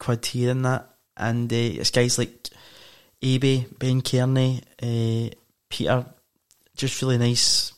Quid 0.00 0.26
here 0.26 0.50
and 0.50 0.64
that, 0.64 0.93
and 1.16 1.52
uh, 1.52 1.56
it's 1.56 1.90
guys 1.90 2.18
like 2.18 2.48
Abe, 3.22 3.66
Ben 3.78 4.02
Kearney, 4.02 4.60
uh, 4.82 5.34
Peter, 5.68 6.06
just 6.76 7.00
really 7.00 7.18
nice 7.18 7.72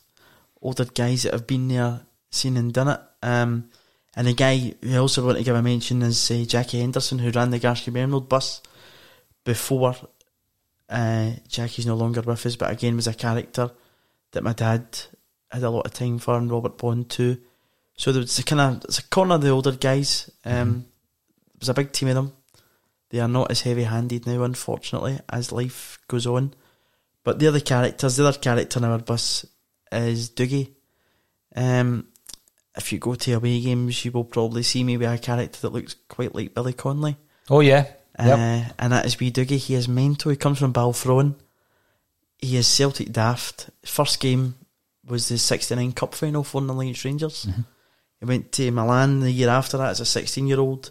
older 0.61 0.85
guys 0.87 1.23
that 1.23 1.33
have 1.33 1.47
been 1.47 1.69
there, 1.69 2.01
seen 2.31 2.57
and 2.57 2.73
done 2.73 2.89
it. 2.89 3.01
Um, 3.23 3.71
and 4.15 4.27
the 4.27 4.33
guy 4.35 4.75
who 4.83 4.95
I 4.95 4.99
also 4.99 5.25
want 5.25 5.39
to 5.39 5.45
give 5.45 5.55
a 5.55 5.63
mention 5.63 6.03
is 6.03 6.31
uh, 6.31 6.45
Jackie 6.47 6.81
Henderson, 6.81 7.19
who 7.19 7.31
ran 7.31 7.51
the 7.51 7.61
Garscube 7.61 7.97
Emerald 7.97 8.29
bus 8.29 8.63
before 9.45 9.95
uh, 10.89 11.31
Jackie's 11.49 11.87
no 11.87 11.97
longer 11.97 12.23
with 12.23 12.47
us, 12.47 12.57
but 12.57 12.71
again 12.71 12.97
was 12.97 13.07
a 13.07 13.15
character 13.15 13.71
that 14.33 14.43
my 14.43 14.53
dad 14.53 14.87
had 15.51 15.63
a 15.63 15.71
lot 15.71 15.87
of 15.87 15.93
time 15.93 16.19
for, 16.19 16.37
and 16.37 16.51
Robert 16.51 16.79
Bond 16.79 17.09
too. 17.11 17.39
So 17.97 18.13
there 18.13 18.21
was 18.21 18.39
a 18.39 18.43
kind 18.43 18.61
of 18.61 18.85
it's 18.85 18.99
a 18.99 19.03
corner 19.05 19.37
of 19.37 19.43
the 19.43 19.51
older 19.51 19.73
guys. 19.73 20.31
Um, 20.45 20.87
There 21.55 21.61
was 21.61 21.69
a 21.71 21.75
big 21.75 21.93
team 21.93 22.09
of 22.09 22.15
them. 22.15 22.33
They 23.11 23.21
are 23.21 23.29
not 23.29 23.51
as 23.51 23.63
heavy-handed 23.63 24.27
now, 24.27 24.43
unfortunately, 24.43 25.21
as 25.29 25.53
life 25.53 25.99
goes 26.09 26.27
on. 26.27 26.55
But 27.23 27.39
the 27.39 27.49
other 27.49 27.61
characters, 27.61 28.17
the 28.17 28.27
other 28.27 28.39
character 28.39 28.79
in 28.79 28.85
our 28.85 28.99
bus 28.99 29.47
is 29.93 30.31
Doogie. 30.31 30.73
Um, 31.55 32.09
if 32.77 32.93
you 32.93 32.99
go 32.99 33.15
to 33.15 33.33
away 33.33 33.61
games, 33.61 34.05
you 34.05 34.13
will 34.13 34.25
probably 34.25 34.63
see 34.63 34.85
me 34.85 34.97
with 34.97 35.11
a 35.11 35.19
character 35.19 35.61
that 35.63 35.73
looks 35.73 35.95
quite 36.09 36.35
like 36.35 36.55
Billy 36.55 36.73
Connolly. 36.73 37.17
Oh 37.49 37.61
yeah, 37.61 37.87
yep. 38.19 38.39
Uh, 38.39 38.73
and 38.79 38.93
that 38.93 39.07
is 39.07 39.19
wee 39.19 39.31
Doogie. 39.33 39.59
He 39.59 39.75
is 39.75 39.89
mental. 39.89 40.31
He 40.31 40.37
comes 40.37 40.59
from 40.59 40.73
Balfron. 40.73 41.35
He 42.39 42.57
is 42.57 42.67
Celtic 42.67 43.13
daft. 43.13 43.71
First 43.85 44.21
game 44.21 44.57
was 45.07 45.29
the 45.29 45.39
69 45.39 45.93
Cup 45.93 46.15
final 46.15 46.45
for 46.45 46.61
the 46.61 46.73
Alliance 46.73 47.05
Rangers. 47.05 47.47
Mm-hmm. 47.47 47.63
He 48.21 48.27
went 48.27 48.53
to 48.53 48.71
Milan 48.71 49.21
the 49.21 49.31
year 49.31 49.49
after 49.49 49.79
that 49.79 49.91
as 49.91 50.01
a 50.01 50.07
16 50.07 50.47
year 50.47 50.61
old. 50.61 50.91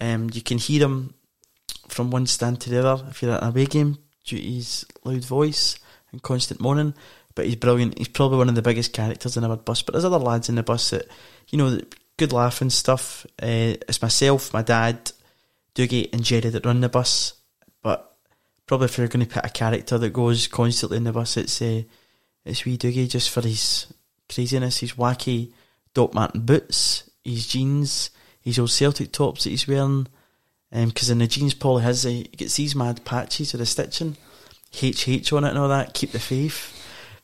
Um, 0.00 0.30
you 0.32 0.42
can 0.42 0.58
hear 0.58 0.82
him 0.82 1.14
from 1.92 2.10
one 2.10 2.26
stand 2.26 2.60
to 2.60 2.70
the 2.70 2.86
other 2.86 3.06
if 3.10 3.22
you're 3.22 3.32
at 3.32 3.42
an 3.42 3.48
away 3.48 3.66
game 3.66 3.98
due 4.24 4.38
to 4.38 4.42
his 4.42 4.84
loud 5.04 5.24
voice 5.24 5.78
and 6.10 6.22
constant 6.22 6.60
moaning. 6.60 6.94
But 7.34 7.46
he's 7.46 7.56
brilliant. 7.56 7.96
He's 7.96 8.08
probably 8.08 8.38
one 8.38 8.48
of 8.48 8.54
the 8.54 8.62
biggest 8.62 8.92
characters 8.92 9.36
in 9.36 9.44
our 9.44 9.56
bus. 9.56 9.82
But 9.82 9.92
there's 9.92 10.04
other 10.04 10.18
lads 10.18 10.48
in 10.48 10.54
the 10.56 10.62
bus 10.62 10.90
that, 10.90 11.08
you 11.48 11.56
know, 11.56 11.80
good 12.18 12.32
laughing 12.32 12.70
stuff. 12.70 13.24
Uh, 13.42 13.80
it's 13.88 14.02
myself, 14.02 14.52
my 14.52 14.62
dad, 14.62 15.12
Doogie, 15.74 16.12
and 16.12 16.22
Jerry 16.22 16.50
that 16.50 16.66
run 16.66 16.80
the 16.80 16.88
bus. 16.88 17.34
But 17.82 18.14
probably 18.66 18.84
if 18.86 18.98
you're 18.98 19.08
going 19.08 19.26
to 19.26 19.34
put 19.34 19.46
a 19.46 19.50
character 19.50 19.96
that 19.96 20.12
goes 20.12 20.46
constantly 20.46 20.98
in 20.98 21.04
the 21.04 21.12
bus, 21.12 21.36
it's 21.38 21.62
uh, 21.62 21.82
it's 22.44 22.64
wee 22.64 22.76
Doogie 22.76 23.08
just 23.08 23.30
for 23.30 23.40
his 23.40 23.86
craziness, 24.28 24.78
his 24.78 24.92
wacky 24.92 25.52
Doc 25.94 26.14
Martin 26.14 26.42
boots, 26.42 27.08
his 27.24 27.46
jeans, 27.46 28.10
his 28.40 28.58
old 28.58 28.70
Celtic 28.70 29.12
tops 29.12 29.44
that 29.44 29.50
he's 29.50 29.68
wearing. 29.68 30.06
Because 30.72 31.10
in 31.10 31.18
the 31.18 31.26
jeans, 31.26 31.52
Paul 31.52 31.78
has, 31.78 32.04
he 32.04 32.24
gets 32.24 32.56
these 32.56 32.74
mad 32.74 33.04
patches 33.04 33.52
of 33.52 33.60
the 33.60 33.66
stitching, 33.66 34.16
HH 34.72 35.30
on 35.32 35.44
it 35.44 35.50
and 35.50 35.58
all 35.58 35.68
that, 35.68 35.92
keep 35.92 36.12
the 36.12 36.18
faith. 36.18 36.78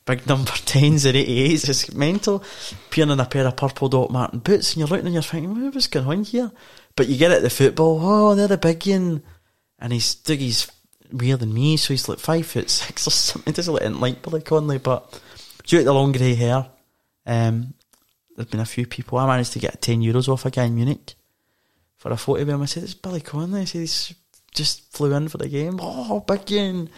Big 0.05 0.27
number 0.27 0.51
10s 0.51 1.05
and 1.05 1.15
88s, 1.15 1.67
it's 1.67 1.93
mental. 1.93 2.43
Peering 2.91 3.09
in 3.09 3.19
a 3.19 3.25
pair 3.25 3.47
of 3.47 3.57
purple 3.57 3.89
Doc 3.89 4.11
Martin 4.11 4.39
boots, 4.39 4.73
and 4.73 4.77
you're 4.77 4.87
looking 4.87 5.07
and 5.07 5.13
you're 5.13 5.23
thinking, 5.23 5.71
what's 5.71 5.87
going 5.87 6.07
on 6.07 6.23
here? 6.23 6.51
But 6.95 7.07
you 7.07 7.17
get 7.17 7.31
at 7.31 7.41
the 7.41 7.49
football, 7.49 7.99
oh, 8.01 8.35
they're 8.35 8.47
the 8.47 8.57
big 8.57 8.85
one. 8.85 9.23
And 9.79 9.93
he's, 9.93 10.13
Dougie's 10.13 10.71
weirder 11.11 11.37
than 11.37 11.53
me, 11.53 11.77
so 11.77 11.93
he's 11.93 12.07
like 12.07 12.19
five 12.19 12.45
foot 12.45 12.69
six 12.69 13.07
or 13.07 13.11
something. 13.11 13.51
He 13.51 13.55
doesn't 13.55 13.73
look 13.73 13.81
anything 13.81 14.01
like 14.01 14.21
Billy 14.21 14.41
Connolly, 14.41 14.77
but 14.77 15.19
due 15.65 15.79
to 15.79 15.83
the 15.85 15.93
long 15.93 16.11
grey 16.11 16.35
hair, 16.35 16.67
um, 17.25 17.73
there's 18.35 18.49
been 18.49 18.59
a 18.59 18.65
few 18.65 18.85
people. 18.85 19.17
I 19.17 19.25
managed 19.25 19.53
to 19.53 19.59
get 19.59 19.81
10 19.81 20.01
euros 20.01 20.29
off 20.29 20.45
a 20.45 20.51
guy 20.51 20.65
in 20.65 20.75
Munich 20.75 21.15
for 21.99 22.11
a 22.11 22.17
photo 22.17 22.41
of 22.41 22.49
him. 22.49 22.61
I 22.61 22.65
said, 22.65 22.83
it's 22.83 22.93
Billy 22.95 23.21
Connolly. 23.21 23.61
I 23.61 23.65
said, 23.65 23.79
he's 23.81 24.13
just 24.55 24.91
flew 24.91 25.13
in 25.13 25.27
for 25.27 25.37
the 25.37 25.47
game. 25.47 25.79
Oh, 25.81 26.21
big 26.21 26.49
one. 26.49 26.89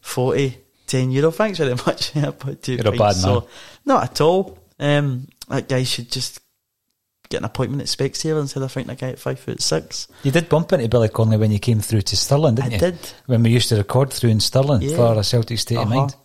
40, 0.00 0.56
10 0.86 1.10
euro. 1.10 1.30
Thanks 1.30 1.58
very 1.58 1.74
much. 1.86 2.16
I 2.16 2.30
put 2.30 2.62
two 2.62 2.74
You're 2.74 2.88
a 2.88 2.90
bad 2.92 2.98
man. 2.98 3.14
So, 3.14 3.48
not 3.84 4.04
at 4.04 4.20
all. 4.22 4.58
Um, 4.78 5.28
that 5.48 5.68
guy 5.68 5.82
should 5.84 6.10
just 6.10 6.40
get 7.30 7.38
an 7.38 7.44
appointment 7.44 7.80
at 7.82 7.88
Specsavers 7.88 8.40
instead 8.42 8.62
of 8.62 8.70
fighting 8.72 8.90
a 8.90 8.94
guy 8.96 9.08
at 9.10 9.18
five 9.18 9.38
foot 9.40 9.60
six. 9.62 10.08
You 10.22 10.30
did 10.30 10.48
bump 10.48 10.72
into 10.72 10.88
Billy 10.88 11.08
Connolly 11.08 11.36
when 11.38 11.50
you 11.52 11.58
came 11.58 11.80
through 11.80 12.02
to 12.02 12.16
Stirling, 12.16 12.54
didn't 12.56 12.72
I 12.72 12.74
you? 12.74 12.80
did. 12.80 12.98
When 13.26 13.42
we 13.42 13.50
used 13.50 13.68
to 13.70 13.76
record 13.76 14.12
through 14.12 14.30
in 14.30 14.40
Stirling 14.40 14.82
Yeah. 14.82 14.96
for 14.96 15.18
a 15.18 15.24
Celtic 15.24 15.58
State 15.58 15.76
of 15.76 15.86
Uh-huh. 15.86 15.94
Mind. 15.94 16.16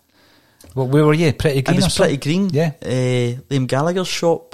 Well, 0.76 0.88
where 0.88 1.06
were 1.06 1.14
you? 1.14 1.32
Pretty 1.34 1.60
I 1.60 1.62
green. 1.62 1.80
or 1.82 1.86
was 1.86 1.98
pretty 1.98 2.18
green. 2.18 2.50
Yeah. 2.50 2.72
Uh, 2.84 3.40
Liam 3.50 3.66
Gallagher's 3.68 4.08
shop. 4.08 4.49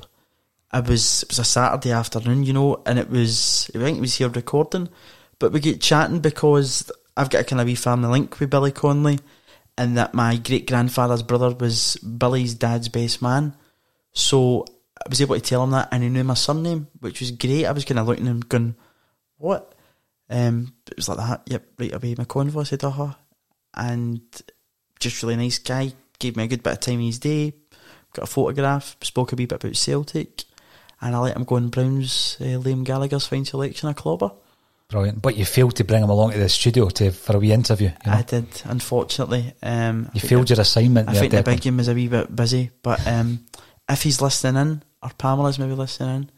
I 0.75 0.81
was 0.81 1.23
it 1.23 1.29
was 1.29 1.39
a 1.39 1.45
Saturday 1.45 1.91
afternoon, 1.91 2.43
you 2.43 2.51
know, 2.51 2.83
and 2.85 2.99
it 2.99 3.09
was 3.09 3.71
I 3.73 3.77
think 3.77 3.95
he 3.95 4.01
was 4.01 4.15
here 4.15 4.27
recording, 4.27 4.89
but 5.39 5.53
we 5.53 5.61
get 5.61 5.79
chatting 5.79 6.19
because 6.19 6.91
I've 7.15 7.29
got 7.29 7.41
a 7.41 7.43
kind 7.45 7.61
of 7.61 7.67
wee 7.67 7.75
family 7.75 8.09
link 8.09 8.37
with 8.37 8.49
Billy 8.49 8.73
Connolly, 8.73 9.19
and 9.77 9.97
that 9.97 10.13
my 10.13 10.35
great 10.35 10.67
grandfather's 10.67 11.23
brother 11.23 11.55
was 11.55 11.95
Billy's 11.95 12.55
dad's 12.55 12.89
best 12.89 13.21
man, 13.21 13.55
so 14.11 14.65
I 14.99 15.07
was 15.07 15.21
able 15.21 15.35
to 15.35 15.41
tell 15.41 15.63
him 15.63 15.71
that, 15.71 15.87
and 15.93 16.03
he 16.03 16.09
knew 16.09 16.25
my 16.25 16.33
surname, 16.33 16.89
which 16.99 17.21
was 17.21 17.31
great. 17.31 17.65
I 17.65 17.71
was 17.71 17.85
kind 17.85 17.97
of 17.97 18.07
looking 18.07 18.27
at 18.27 18.31
him, 18.31 18.41
going, 18.41 18.75
"What?" 19.37 19.73
Um, 20.29 20.73
it 20.87 20.97
was 20.97 21.07
like 21.07 21.19
that. 21.19 21.43
Yep, 21.45 21.67
right 21.79 21.93
away. 21.93 22.15
My 22.17 22.25
convoy 22.25 22.63
said, 22.63 22.83
"Uh 22.83 22.89
huh," 22.89 23.13
and 23.73 24.19
just 24.99 25.23
really 25.23 25.37
nice 25.37 25.57
guy. 25.57 25.93
Gave 26.19 26.35
me 26.35 26.43
a 26.43 26.47
good 26.47 26.63
bit 26.63 26.73
of 26.73 26.79
time 26.81 26.99
in 26.99 27.05
his 27.05 27.19
day. 27.19 27.53
Got 28.11 28.23
a 28.23 28.27
photograph. 28.27 28.97
Spoke 29.01 29.31
a 29.31 29.37
wee 29.37 29.45
bit 29.45 29.63
about 29.63 29.77
Celtic, 29.77 30.43
and 31.05 31.15
I 31.15 31.19
let 31.19 31.37
him 31.37 31.43
go 31.43 31.55
in 31.57 31.69
Brown's 31.69 32.35
uh, 32.41 32.43
Liam 32.59 32.83
Gallagher's 32.83 33.27
fine 33.27 33.45
selection 33.45 33.87
of 33.87 33.95
Clobber. 33.95 34.31
Brilliant. 34.89 35.21
But 35.21 35.35
you 35.35 35.45
failed 35.45 35.75
to 35.77 35.83
bring 35.83 36.03
him 36.03 36.09
along 36.09 36.31
to 36.31 36.37
the 36.37 36.49
studio 36.49 36.89
to 36.89 37.11
for 37.11 37.35
a 37.35 37.39
wee 37.39 37.51
interview. 37.51 37.89
You, 38.05 38.11
know? 38.11 38.17
I 38.17 38.21
did, 38.23 38.47
unfortunately. 38.65 39.53
Um, 39.63 40.09
you 40.13 40.21
failed 40.21 40.47
the- 40.47 40.55
your 40.55 40.61
assignment 40.61 41.09
I 41.09 41.13
there, 41.13 41.21
think 41.21 41.31
the 41.31 41.37
Declan. 41.39 41.45
big 41.45 41.61
game 41.61 41.77
was 41.77 41.87
a 41.87 41.93
wee 41.93 42.07
bit 42.07 42.35
busy, 42.35 42.71
but 42.83 43.05
um, 43.07 43.45
if 43.89 44.03
he's 44.03 44.21
listening 44.21 44.61
in, 44.61 44.83
or 45.01 45.09
Pamela's 45.17 45.57
maybe 45.59 45.73
listening 45.73 46.15
in, 46.15 46.31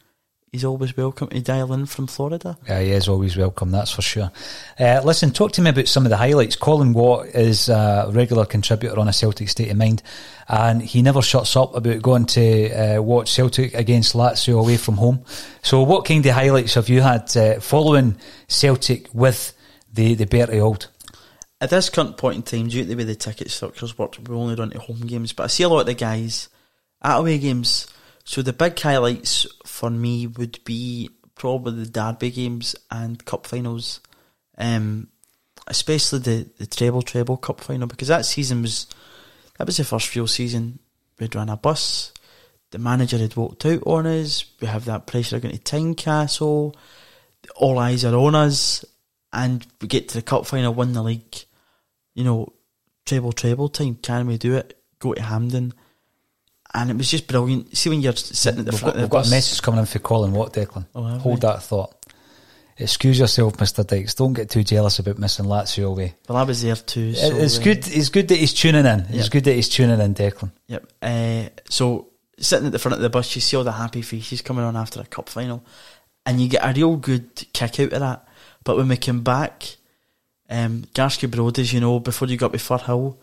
he's 0.52 0.64
always 0.64 0.96
welcome 0.96 1.28
to 1.30 1.42
dial 1.42 1.74
in 1.74 1.86
from 1.86 2.08
Florida. 2.08 2.58
Yeah, 2.68 2.82
he 2.82 2.92
is 2.92 3.08
always 3.08 3.38
welcome, 3.38 3.72
that's 3.72 3.92
for 3.92 4.02
sure. 4.02 4.32
Uh, 4.80 5.02
listen, 5.04 5.32
talk 5.32 5.52
to 5.54 5.62
me 5.62 5.70
about 5.70 5.88
some 5.88 6.06
of 6.06 6.10
the 6.10 6.18
highlights. 6.18 6.56
Colin 6.56 6.94
Watt 6.94 7.28
is 7.28 7.70
a 7.70 8.10
regular 8.12 8.46
contributor 8.46 9.00
on 9.00 9.08
a 9.08 9.14
Celtic 9.14 9.50
State 9.50 9.72
of 9.72 9.78
Mind, 9.78 10.04
and 10.48 10.82
he 10.82 11.02
never 11.02 11.22
shuts 11.22 11.56
up 11.56 11.76
about 11.76 12.02
going 12.02 12.26
to 12.28 12.72
uh, 12.72 13.02
watch 13.02 13.32
Celtic 13.32 13.74
against 13.74 14.16
Lazio 14.16 14.60
away 14.60 14.78
from 14.78 14.96
home. 14.96 15.24
So, 15.62 15.84
what 15.84 16.06
kind 16.06 16.26
of 16.26 16.34
highlights 16.34 16.76
have 16.76 16.90
you 16.90 17.02
had 17.02 17.36
uh, 17.36 17.60
following 17.60 18.18
Celtic 18.48 19.08
with 19.14 19.54
the, 19.94 20.16
the 20.16 20.26
Bertie 20.26 20.60
Auld? 20.60 20.88
At 21.60 21.72
this 21.72 21.90
current 21.90 22.18
point 22.18 22.36
in 22.36 22.44
time, 22.44 22.68
due 22.68 22.84
to 22.84 22.88
the 22.88 22.96
way 22.96 23.04
the 23.04 23.16
ticket 23.16 23.50
structures 23.50 23.98
work, 23.98 24.16
we 24.28 24.36
only 24.36 24.56
run 24.56 24.70
to 24.70 24.80
home 24.80 25.02
games. 25.02 25.34
But 25.34 25.44
I 25.44 25.48
see 25.48 25.64
a 25.64 25.70
lot 25.70 25.82
of 25.82 25.86
the 25.88 25.96
guys 25.96 26.50
at 27.02 27.18
away 27.18 27.40
games. 27.40 27.88
So 28.24 28.42
the 28.42 28.54
big 28.54 28.78
highlights 28.80 29.48
for 29.78 29.92
me 29.92 30.26
would 30.26 30.60
be 30.64 31.08
probably 31.36 31.84
the 31.84 31.90
derby 31.92 32.32
games 32.32 32.76
and 32.90 33.24
cup 33.26 33.46
finals, 33.46 34.02
um, 34.58 35.08
especially 35.68 36.18
the 36.20 36.50
the 36.58 36.66
treble 36.66 37.04
treble 37.04 37.38
cup 37.38 37.62
final 37.62 37.86
because 37.86 38.08
that 38.08 38.26
season 38.26 38.64
was 38.64 38.88
that 39.58 39.68
was 39.68 39.78
the 39.78 39.84
first 39.84 40.16
real 40.16 40.26
season 40.26 40.80
we'd 41.20 41.36
run 41.36 41.50
a 41.50 41.56
bus. 41.56 42.12
The 42.72 42.80
manager 42.80 43.20
had 43.20 43.36
walked 43.36 43.68
out 43.68 43.84
on 43.86 44.08
us. 44.08 44.46
We 44.60 44.68
have 44.68 44.86
that 44.86 45.06
pressure 45.06 45.40
going 45.40 45.56
to 45.56 45.62
Tynecastle. 45.62 46.76
All 47.56 47.78
eyes 47.78 48.04
are 48.04 48.16
on 48.16 48.34
us, 48.34 48.84
and 49.32 49.66
we 49.80 49.88
get 49.88 50.10
to 50.10 50.16
the 50.16 50.22
cup 50.24 50.48
final, 50.48 50.74
win 50.74 50.94
the 50.94 51.04
league. 51.04 51.36
You 52.16 52.24
know, 52.24 52.54
treble 53.06 53.32
treble 53.32 53.70
time. 53.70 53.96
Can 54.02 54.26
we 54.26 54.40
do 54.40 54.56
it? 54.56 54.76
Go 54.98 55.14
to 55.14 55.22
Hampden, 55.22 55.76
and 56.78 56.92
it 56.92 56.96
was 56.98 57.10
just 57.12 57.28
brilliant. 57.28 57.76
See 57.76 57.90
when 57.90 58.02
you're 58.02 58.16
sitting 58.16 58.60
at 58.62 58.66
the 58.66 58.72
We've 58.72 58.80
front 58.80 58.96
got, 58.96 58.96
we've 58.98 59.04
of 59.06 59.10
the 59.10 59.14
got 59.16 59.20
bus. 59.24 59.28
a 59.32 59.36
message 59.36 59.62
coming 59.62 59.80
in 59.82 59.86
for 59.86 60.00
Colin 60.00 60.32
Watt, 60.32 60.54
Declan. 60.54 60.86
Oh, 60.96 61.04
Hold 61.04 61.36
we? 61.36 61.40
that 61.42 61.64
thought. 61.64 61.94
Excuse 62.80 63.18
yourself, 63.18 63.54
Mr. 63.58 63.86
Dykes. 63.86 64.14
Don't 64.14 64.34
get 64.34 64.52
too 64.52 64.64
jealous 64.64 65.00
about 65.00 65.18
missing 65.18 65.46
Lazio 65.46 65.88
away. 65.88 66.14
Well, 66.30 66.38
I 66.38 66.44
was 66.44 66.62
there 66.62 66.76
too. 66.76 67.16
So, 67.16 67.36
it's 67.36 67.58
uh, 67.58 67.64
good. 67.64 67.88
It's 67.88 68.10
good 68.10 68.28
that 68.28 68.38
he's 68.38 68.54
tuning 68.54 68.86
in. 68.86 69.00
It's 69.10 69.14
Yep. 69.14 69.30
good 69.32 69.44
that 69.46 69.54
he's 69.54 69.68
tuning 69.70 70.00
in, 70.00 70.14
Declan. 70.14 70.52
Yep. 70.68 70.88
Uh, 71.02 71.50
so 71.70 72.10
sitting 72.38 72.68
at 72.68 72.72
the 72.72 72.78
front 72.80 72.96
of 72.96 73.02
the 73.02 73.10
bus, 73.10 73.34
you 73.36 73.42
see 73.42 73.58
all 73.58 73.64
the 73.64 73.72
happy 73.72 74.04
faces 74.04 74.44
coming 74.44 74.64
on 74.64 74.76
after 74.78 75.02
a 75.02 75.06
cup 75.06 75.28
final, 75.28 75.64
and 76.28 76.40
you 76.40 76.48
get 76.48 76.64
a 76.64 76.72
real 76.72 76.98
good 76.98 77.48
kick 77.52 77.80
out 77.80 77.94
of 77.94 78.00
that. 78.00 78.28
But 78.64 78.78
when 78.78 78.90
we 78.90 78.98
came 78.98 79.24
back, 79.24 79.78
um, 80.48 80.84
Garscube 80.94 81.32
Broad, 81.32 81.58
as 81.58 81.74
you 81.74 81.80
know, 81.80 82.00
before 82.00 82.28
you 82.28 82.38
got 82.38 82.52
to 82.54 82.60
Firhill, 82.60 83.18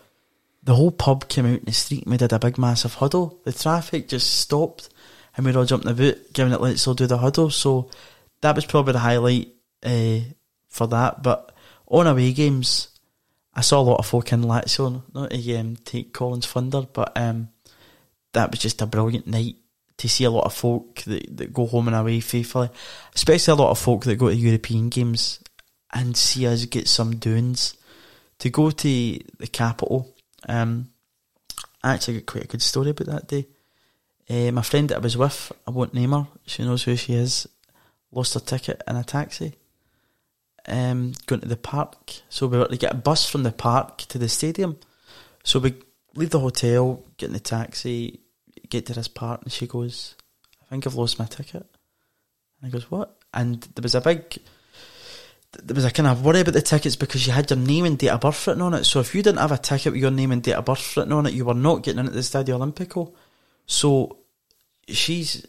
the 0.65 0.75
whole 0.75 0.91
pub 0.91 1.29
came 1.29 1.47
out 1.47 1.59
in 1.59 1.65
the 1.67 1.73
street 1.73 2.05
and 2.05 2.11
we 2.11 2.17
did 2.17 2.33
a 2.33 2.39
big 2.39 2.59
massive 2.59 2.95
huddle. 2.95 3.41
The 3.45 3.53
traffic 3.53 4.09
just 4.09 4.41
stopped, 4.41 4.89
and 5.37 5.45
we 5.45 5.55
all 5.55 5.67
jumped 5.67 5.87
in 5.87 5.95
the 5.95 6.03
boot, 6.03 6.33
giving 6.33 6.53
it 6.53 6.61
let's 6.61 6.87
all 6.87 6.95
do 6.95 7.07
the 7.07 7.19
huddle. 7.19 7.51
So 7.51 7.91
that 8.41 8.57
was 8.57 8.65
probably 8.65 8.95
the 8.95 8.99
highlight 9.01 9.49
uh, 9.83 10.21
for 10.69 10.87
that. 10.89 11.23
But 11.23 11.55
on 11.87 12.07
away 12.07 12.33
games, 12.33 12.89
I 13.53 13.61
saw 13.61 13.81
a 13.81 13.83
lot 13.83 13.99
of 13.99 14.07
folk 14.07 14.33
in 14.33 14.43
Lazio, 14.43 15.03
not 15.15 15.31
to 15.31 15.55
um, 15.57 15.77
take 15.85 16.15
Colin's 16.15 16.47
thunder, 16.47 16.83
but 16.83 17.13
um, 17.17 17.51
that 18.33 18.51
was 18.51 18.61
just 18.61 18.81
a 18.81 18.87
brilliant 18.87 19.27
night 19.27 19.57
to 19.99 20.09
see 20.09 20.25
a 20.25 20.31
lot 20.31 20.45
of 20.45 20.55
folk 20.55 21.03
that, 21.03 21.37
that 21.37 21.53
go 21.53 21.67
home 21.67 21.89
and 21.89 21.97
away 21.97 22.21
faithfully, 22.21 22.71
especially 23.15 23.53
a 23.53 23.57
lot 23.57 23.71
of 23.71 23.79
folk 23.79 24.05
that 24.05 24.17
go 24.17 24.29
to 24.29 24.35
European 24.35 24.89
games 24.89 25.41
and 25.93 26.17
see 26.17 26.47
us 26.47 26.65
get 26.65 26.89
some 26.89 27.17
doings. 27.17 27.77
To 28.41 28.51
go 28.51 28.71
to 28.73 28.89
the 29.39 29.47
capital, 29.47 30.14
um, 30.49 30.91
I 31.83 31.95
actually 31.95 32.15
got 32.15 32.27
quite 32.27 32.45
a 32.45 32.49
good 32.49 32.63
story 32.63 32.91
about 32.91 33.07
that 33.09 33.29
day. 33.29 33.47
Uh, 34.29 34.53
my 34.53 34.63
friend 34.63 34.89
that 34.89 34.97
I 34.97 35.01
was 35.01 35.17
with, 35.17 35.53
I 35.67 35.71
won't 35.71 35.95
name 35.95 36.13
her, 36.13 36.27
she 36.47 36.65
knows 36.65 36.85
who 36.85 36.97
she 36.97 37.15
is, 37.15 37.47
lost 38.11 38.35
her 38.35 38.41
ticket 38.41 38.83
in 38.87 38.97
a 38.97 39.05
taxi 39.05 39.55
um, 40.67 41.13
going 41.27 41.41
to 41.41 41.49
the 41.49 41.57
park. 41.57 41.97
So 42.29 42.47
we 42.47 42.59
were 42.59 42.67
to 42.67 42.77
get 42.77 42.93
a 42.93 42.97
bus 42.97 43.29
from 43.29 43.43
the 43.43 43.53
park 43.53 43.99
to 43.99 44.19
the 44.19 44.29
stadium. 44.29 44.79
So 45.43 45.59
we 45.59 45.75
leave 46.15 46.31
the 46.31 46.41
hotel, 46.41 47.03
get 47.17 47.27
in 47.27 47.33
the 47.33 47.41
taxi, 47.41 48.21
get 48.69 48.87
to 48.87 48.95
this 48.95 49.09
park, 49.09 49.43
and 49.43 49.53
she 49.53 49.67
goes, 49.67 50.15
I 50.63 50.67
think 50.67 50.87
I've 50.87 50.95
lost 50.95 51.19
my 51.19 51.27
ticket. 51.27 51.67
And 52.61 52.71
he 52.71 52.71
goes, 52.71 52.91
what? 52.91 53.17
And 53.33 53.61
there 53.75 53.83
was 53.83 53.95
a 53.95 54.01
big, 54.01 54.39
there 55.63 55.75
was 55.75 55.85
a 55.85 55.91
kind 55.91 56.07
of 56.07 56.25
worry 56.25 56.41
about 56.41 56.55
the 56.55 56.63
tickets 56.63 56.97
because 56.97 57.27
you 57.27 57.33
had 57.33 57.51
your 57.51 57.59
name 57.59 57.85
and 57.85 57.99
date 57.99 58.09
of 58.09 58.21
birth 58.21 58.47
written 58.47 58.63
on 58.63 58.75
it. 58.75 58.85
So 58.85 59.01
if 59.01 59.15
you 59.15 59.23
didn't 59.23 59.41
have 59.41 59.53
a 59.53 59.59
ticket 59.59 59.93
with 59.93 60.01
your 60.01 60.11
name 60.11 60.33
and 60.33 60.43
date 60.43 60.55
of 60.55 60.65
birth 60.65 60.97
written 60.97 61.13
on 61.13 61.27
it, 61.27 61.35
you 61.35 61.45
were 61.45 61.55
not 61.55 61.83
getting 61.83 62.01
in 62.01 62.07
at 62.07 62.13
the 62.13 62.21
Stadio 62.21 62.59
Olimpico. 62.59 63.13
So 63.67 64.19
she's, 64.89 65.47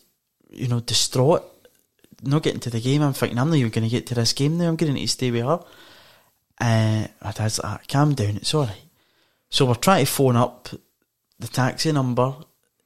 you 0.50 0.68
know, 0.68 0.80
distraught, 0.80 1.44
not 2.24 2.44
getting 2.44 2.60
to 2.62 2.70
the 2.70 2.80
game. 2.80 3.02
I'm 3.02 3.14
thinking, 3.14 3.38
I'm 3.40 3.50
not 3.50 3.58
even 3.58 3.72
going 3.72 3.84
to 3.84 3.90
get 3.90 4.08
to 4.08 4.16
this 4.16 4.34
game 4.34 4.58
now. 4.58 4.68
I'm 4.68 4.76
going 4.76 4.94
to 4.94 5.00
need 5.00 5.08
to 5.08 5.12
stay 5.12 5.32
with 5.32 5.44
her. 5.44 5.64
Uh, 6.60 7.08
my 7.24 7.32
dad's 7.32 7.60
like, 7.62 7.74
"Ah, 7.74 7.80
calm 7.88 8.14
down, 8.14 8.38
it's 8.38 8.54
alright. 8.54 8.82
So 9.50 9.66
we're 9.66 9.76
trying 9.76 10.06
to 10.06 10.12
phone 10.12 10.36
up 10.36 10.70
the 11.40 11.48
taxi 11.48 11.92
number. 11.92 12.34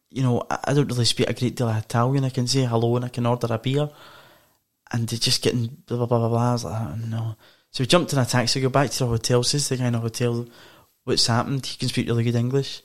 You 0.10 0.24
know, 0.24 0.44
I, 0.50 0.60
I 0.66 0.74
don't 0.74 0.88
really 0.88 1.06
speak 1.06 1.30
a 1.30 1.34
great 1.34 1.56
deal 1.56 1.70
of 1.70 1.78
Italian. 1.78 2.26
I 2.26 2.30
can 2.30 2.48
say 2.48 2.66
hello 2.66 2.96
and 2.96 3.06
I 3.06 3.10
can 3.10 3.26
order 3.26 3.48
a 3.50 3.60
beer. 3.60 3.90
And 4.92 5.08
they're 5.08 5.20
just 5.20 5.44
getting 5.44 5.68
blah, 5.86 5.98
blah, 5.98 6.06
blah, 6.06 6.20
blah, 6.20 6.30
blah. 6.30 6.50
I 6.50 6.54
was 6.54 6.64
like, 6.64 6.82
oh, 6.82 6.96
no. 7.08 7.36
So 7.72 7.84
we 7.84 7.88
jumped 7.88 8.14
in 8.14 8.20
a 8.20 8.26
taxi, 8.26 8.62
go 8.62 8.70
back 8.70 8.90
to 8.90 9.00
the 9.00 9.08
hotel, 9.08 9.44
says 9.44 9.70
the 9.70 9.78
guy 9.78 9.88
in 9.88 9.94
the 9.94 10.00
hotel 10.00 10.48
what's 11.10 11.28
happened. 11.28 11.66
He 11.66 11.78
can 11.78 11.90
speak 11.90 12.08
really 12.08 12.24
good 12.24 12.36
English. 12.36 12.84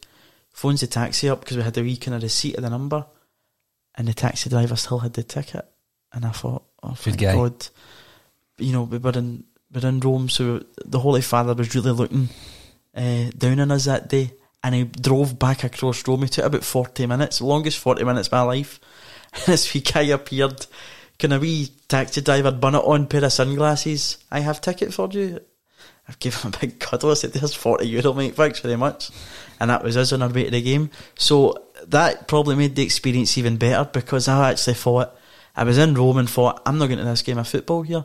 Phones 0.51 0.81
the 0.81 0.87
taxi 0.87 1.29
up 1.29 1.40
because 1.40 1.57
we 1.57 1.62
had 1.62 1.77
a 1.77 1.83
wee 1.83 1.97
kind 1.97 2.14
of 2.14 2.23
receipt 2.23 2.57
of 2.57 2.62
the 2.62 2.71
number. 2.71 3.05
And 3.97 4.09
the 4.09 4.14
taxi 4.14 4.51
driver 4.51 4.77
still 4.77 4.99
had 4.99 5.12
the 5.12 5.23
ticket. 5.23 5.67
And 6.12 6.25
I 6.25 6.31
thought, 6.31 6.64
oh, 6.83 6.95
thank. 6.95 7.21
God. 7.21 7.67
You 8.59 8.73
know, 8.73 8.83
we 8.85 8.99
were 8.99 9.12
in, 9.12 9.45
we 9.73 9.81
were 9.81 9.88
in 9.88 10.01
Rome, 10.01 10.29
so 10.29 10.64
the 10.85 11.01
Holy 11.01 11.21
Father 11.21 11.55
was 11.55 11.75
really 11.75 11.90
looking 11.90 12.29
uh, 12.95 13.31
down 13.37 13.61
on 13.61 13.73
us 13.73 13.85
that 13.85 14.09
day. 14.09 14.33
And 14.62 14.75
he 14.75 14.85
drove 14.85 15.38
back 15.38 15.64
across 15.64 16.07
Rome. 16.09 16.25
It 16.25 16.33
took 16.33 16.47
about 16.47 16.64
40 16.64 17.07
minutes, 17.07 17.40
longest 17.40 17.79
40 17.79 18.05
minutes 18.05 18.29
of 18.29 18.33
my 18.33 18.43
life. 18.43 18.81
And 19.35 19.47
this 19.47 19.75
wee 19.75 19.81
guy 19.81 20.03
appeared, 20.03 20.64
kind 21.18 21.33
of 21.33 21.42
wee 21.42 21.70
taxi 21.88 22.20
driver, 22.20 22.50
bonnet 22.50 22.81
on, 22.81 23.07
pair 23.07 23.24
of 23.24 23.33
sunglasses. 23.33 24.18
I 24.31 24.40
have 24.40 24.61
ticket 24.61 24.92
for 24.92 25.09
you. 25.11 25.40
I've 26.09 26.18
given 26.18 26.40
him 26.40 26.53
a 26.55 26.59
big 26.59 26.79
cuddle. 26.81 27.11
I 27.12 27.14
said, 27.14 27.33
there's 27.33 27.55
40 27.55 27.87
euro, 27.87 28.12
mate. 28.12 28.35
Thanks 28.35 28.61
very 28.61 28.77
much. 28.77 29.11
And 29.59 29.70
that 29.70 29.83
was 29.83 29.96
us 29.96 30.12
on 30.12 30.22
our 30.22 30.29
way 30.29 30.44
to 30.44 30.50
the 30.50 30.61
game. 30.61 30.90
So 31.14 31.66
that 31.87 32.29
probably 32.29 32.57
made 32.57 32.77
the 32.77 32.83
experience 32.83 33.38
even 33.38 33.57
better 33.57 33.88
because 33.90 34.29
I 34.29 34.50
actually 34.50 34.74
thought, 34.74 35.16
I 35.57 35.64
was 35.64 35.79
in 35.79 35.94
Rome 35.94 36.18
and 36.18 36.29
thought, 36.29 36.61
I'm 36.66 36.77
not 36.79 36.88
going 36.88 36.98
to 36.98 37.05
this 37.05 37.22
game 37.22 37.38
of 37.38 37.48
football 37.48 37.83
here. 37.83 38.05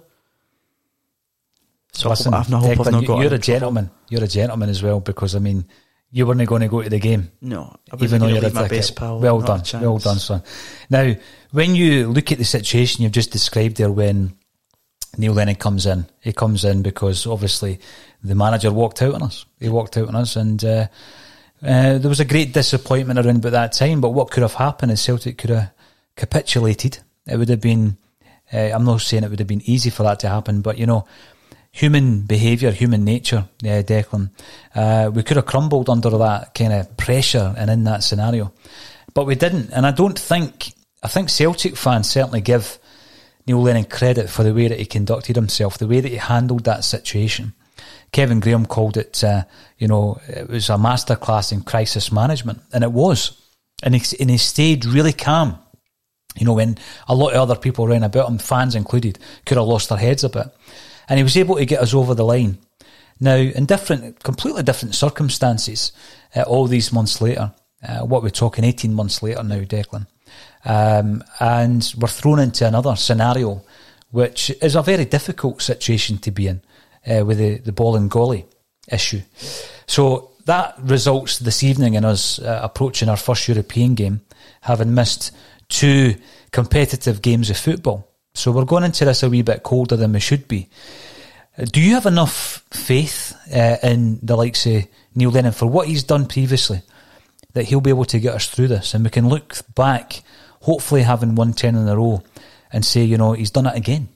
So 1.92 2.10
Listen, 2.10 2.34
I 2.34 2.44
hope, 2.44 2.54
I 2.54 2.60
hope 2.60 2.70
I've 2.70 2.78
Declan, 2.78 2.92
not 2.92 3.02
you- 3.02 3.08
got 3.08 3.18
you're 3.18 3.26
a 3.26 3.30
trouble. 3.30 3.44
gentleman. 3.44 3.90
You're 4.10 4.24
a 4.24 4.28
gentleman 4.28 4.70
as 4.70 4.82
well 4.84 5.00
because 5.00 5.36
I 5.36 5.40
mean, 5.40 5.66
you 6.12 6.26
weren't 6.26 6.46
going 6.48 6.62
to 6.62 6.68
go 6.68 6.82
to 6.82 6.90
the 6.90 7.00
game. 7.00 7.32
No, 7.42 7.76
I 7.92 8.04
even 8.04 8.20
though 8.20 8.28
you're 8.28 8.38
a 8.38 8.42
leave 8.42 8.54
my 8.54 8.64
ticket. 8.64 8.78
best 8.78 8.96
pal, 8.96 9.20
Well 9.20 9.42
done, 9.42 9.62
well 9.74 9.98
done, 10.00 10.18
son. 10.18 10.44
Now, 10.90 11.14
when 11.52 11.76
you 11.76 12.08
look 12.08 12.32
at 12.32 12.38
the 12.38 12.46
situation 12.46 13.04
you've 13.04 13.12
just 13.12 13.32
described 13.32 13.78
there, 13.78 13.92
when 13.92 14.36
Neil 15.18 15.34
Lennon 15.34 15.56
comes 15.56 15.86
in, 15.86 16.08
he 16.22 16.34
comes 16.34 16.66
in 16.66 16.82
because 16.82 17.28
obviously 17.28 17.80
the 18.24 18.36
manager 18.36 18.72
walked 18.72 19.02
out 19.02 19.16
on 19.16 19.24
us. 19.24 19.46
He 19.60 19.70
walked 19.70 19.98
out 19.98 20.08
on 20.08 20.16
us, 20.16 20.36
and 20.36 20.64
uh, 20.64 20.88
uh, 21.62 21.98
there 21.98 22.10
was 22.10 22.20
a 22.20 22.26
great 22.26 22.54
disappointment 22.54 23.20
around 23.20 23.38
about 23.38 23.52
that 23.52 23.74
time. 23.74 24.02
But 24.02 24.10
what 24.10 24.32
could 24.32 24.44
have 24.44 24.56
happened 24.56 24.92
is 24.92 25.02
Celtic 25.02 25.38
could 25.38 25.50
have 25.52 25.72
capitulated. 26.16 27.00
It 27.28 27.38
would 27.38 27.50
have 27.50 27.62
been. 27.62 27.98
Uh, 28.52 28.72
I'm 28.74 28.86
not 28.86 29.02
saying 29.02 29.24
it 29.24 29.30
would 29.30 29.40
have 29.40 29.48
been 29.48 29.70
easy 29.70 29.92
for 29.92 30.02
that 30.04 30.20
to 30.22 30.30
happen, 30.30 30.62
but 30.62 30.80
you 30.80 30.88
know, 30.88 31.06
human 31.72 32.22
behaviour, 32.22 32.72
human 32.72 33.04
nature, 33.04 33.48
yeah, 33.62 33.82
Declan. 33.82 34.32
Uh, 34.76 35.12
we 35.14 35.24
could 35.24 35.38
have 35.38 35.46
crumbled 35.46 35.90
under 35.90 36.10
that 36.10 36.54
kind 36.54 36.74
of 36.74 36.98
pressure 36.98 37.54
and 37.58 37.70
in 37.70 37.84
that 37.84 38.04
scenario, 38.04 38.52
but 39.14 39.26
we 39.26 39.36
didn't. 39.36 39.72
And 39.72 39.86
I 39.86 39.92
don't 39.92 40.18
think, 40.18 40.74
I 41.04 41.08
think 41.08 41.30
Celtic 41.30 41.78
fans 41.78 42.10
certainly 42.10 42.42
give 42.42 42.80
Neil 43.46 43.62
Lennon 43.62 43.86
credit 43.86 44.30
for 44.30 44.44
the 44.44 44.54
way 44.54 44.68
that 44.68 44.80
he 44.80 44.86
conducted 44.86 45.36
himself, 45.36 45.78
the 45.78 45.88
way 45.88 46.02
that 46.02 46.10
he 46.10 46.18
handled 46.18 46.66
that 46.66 46.84
situation. 46.84 47.54
Kevin 48.12 48.40
Graham 48.40 48.66
called 48.66 48.98
it, 48.98 49.24
uh, 49.24 49.44
you 49.78 49.88
know, 49.88 50.20
it 50.28 50.50
was 50.50 50.70
a 50.70 50.74
masterclass 50.74 51.52
in 51.52 51.62
crisis 51.62 52.12
management, 52.12 52.62
and 52.74 52.84
it 52.84 52.92
was. 52.92 53.40
And 53.82 53.96
he, 53.96 54.18
and 54.20 54.30
he 54.30 54.38
stayed 54.38 54.86
really 54.86 55.14
calm. 55.14 55.58
You 56.36 56.46
know, 56.46 56.54
when 56.54 56.78
a 57.08 57.16
lot 57.16 57.34
of 57.34 57.42
other 57.42 57.56
people 57.56 57.86
around 57.86 58.04
about 58.04 58.30
him, 58.30 58.38
fans 58.38 58.76
included, 58.76 59.20
could 59.46 59.58
have 59.58 59.68
lost 59.68 59.90
their 59.90 59.98
heads 59.98 60.24
a 60.24 60.30
bit. 60.30 60.48
And 61.10 61.18
he 61.18 61.24
was 61.24 61.38
able 61.38 61.56
to 61.56 61.66
get 61.66 61.82
us 61.82 61.94
over 61.94 62.14
the 62.14 62.24
line. 62.24 62.60
Now, 63.20 63.36
in 63.36 63.66
different, 63.66 64.24
completely 64.24 64.64
different 64.64 64.96
circumstances, 64.96 65.92
uh, 66.36 66.44
all 66.44 66.68
these 66.68 66.94
months 66.94 67.20
later, 67.20 67.52
uh, 67.88 68.00
what 68.00 68.24
we're 68.24 68.30
talking 68.30 68.64
18 68.64 68.94
months 68.94 69.22
later 69.22 69.44
now, 69.44 69.62
Declan, 69.62 70.08
um, 70.66 71.24
and 71.40 71.94
we're 71.98 72.08
thrown 72.08 72.40
into 72.40 72.68
another 72.68 72.96
scenario, 72.96 73.62
which 74.12 74.52
is 74.62 74.76
a 74.76 74.82
very 74.82 75.06
difficult 75.06 75.62
situation 75.62 76.18
to 76.20 76.32
be 76.32 76.48
in 76.48 76.62
uh, 77.08 77.26
with 77.26 77.38
the, 77.38 77.58
the 77.58 77.72
Bolingoli 77.72 78.46
issue. 78.92 79.22
So 79.88 80.32
that 80.46 80.76
results 80.82 81.40
this 81.40 81.64
evening 81.64 81.94
in 81.94 82.06
us 82.06 82.40
uh, 82.40 82.60
approaching 82.64 83.10
our 83.10 83.18
first 83.18 83.48
European 83.48 83.96
game, 83.96 84.22
having 84.62 84.94
missed 84.94 85.32
two 85.68 86.16
competitive 86.52 87.22
games 87.22 87.50
of 87.50 87.58
football. 87.58 88.09
So 88.34 88.52
we're 88.52 88.66
going 88.66 88.84
into 88.84 89.06
this 89.06 89.24
a 89.24 89.30
wee 89.30 89.42
bit 89.42 89.64
colder 89.64 89.96
than 89.96 90.14
we 90.14 90.20
should 90.20 90.48
be. 90.48 90.70
Uh, 91.58 91.66
Do 91.66 91.82
you 91.82 91.94
have 91.96 92.06
enough 92.06 92.64
faith 92.72 93.36
uh, 93.54 93.78
in 93.84 94.20
the 94.22 94.36
likes 94.36 94.66
of 94.66 94.86
Neil 95.16 95.32
Lennon 95.32 95.52
for 95.52 95.66
what 95.66 95.88
he's 95.88 96.04
done 96.04 96.28
previously 96.28 96.82
that 97.54 97.64
he'll 97.64 97.82
be 97.82 97.90
able 97.90 98.06
to 98.06 98.20
get 98.20 98.36
us 98.36 98.48
through 98.48 98.68
this 98.68 98.94
and 98.94 99.04
we 99.04 99.10
can 99.10 99.28
look 99.28 99.56
back, 99.76 100.22
hopefully 100.62 101.02
having 101.02 101.36
won 101.36 101.54
10 101.54 101.76
in 101.76 101.88
a 101.88 101.98
row 101.98 102.24
and 102.72 102.86
say, 102.86 103.04
you 103.04 103.18
know, 103.18 103.34
he's 103.34 103.52
done 103.52 103.66
it 103.66 103.76
again? 103.76 104.10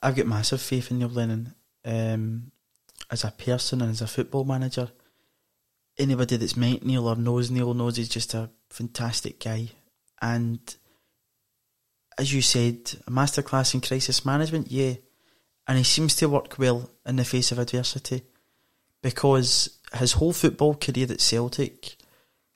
I've 0.00 0.16
got 0.16 0.26
massive 0.26 0.62
faith 0.62 0.90
in 0.90 1.00
Neil 1.00 1.08
Lennon 1.08 1.54
um, 1.84 2.52
as 3.10 3.24
a 3.24 3.32
person 3.32 3.82
and 3.82 3.90
as 3.90 4.00
a 4.00 4.06
football 4.06 4.44
manager. 4.44 4.90
Anybody 5.98 6.36
that's 6.36 6.56
met 6.56 6.84
Neil 6.84 7.06
or 7.06 7.16
knows 7.16 7.50
Neil 7.50 7.74
knows 7.74 7.96
he's 7.96 8.08
just 8.08 8.34
a 8.34 8.50
fantastic 8.70 9.38
guy. 9.38 9.68
And 10.20 10.58
as 12.22 12.32
you 12.32 12.40
said, 12.40 12.76
a 13.08 13.10
masterclass 13.10 13.74
in 13.74 13.80
crisis 13.80 14.24
management, 14.24 14.70
yeah. 14.70 14.94
And 15.66 15.76
he 15.76 15.82
seems 15.82 16.14
to 16.16 16.28
work 16.28 16.56
well 16.56 16.88
in 17.04 17.16
the 17.16 17.24
face 17.24 17.50
of 17.50 17.58
adversity 17.58 18.22
because 19.02 19.80
his 19.92 20.12
whole 20.12 20.32
football 20.32 20.76
career 20.76 21.08
at 21.10 21.20
Celtic 21.20 21.96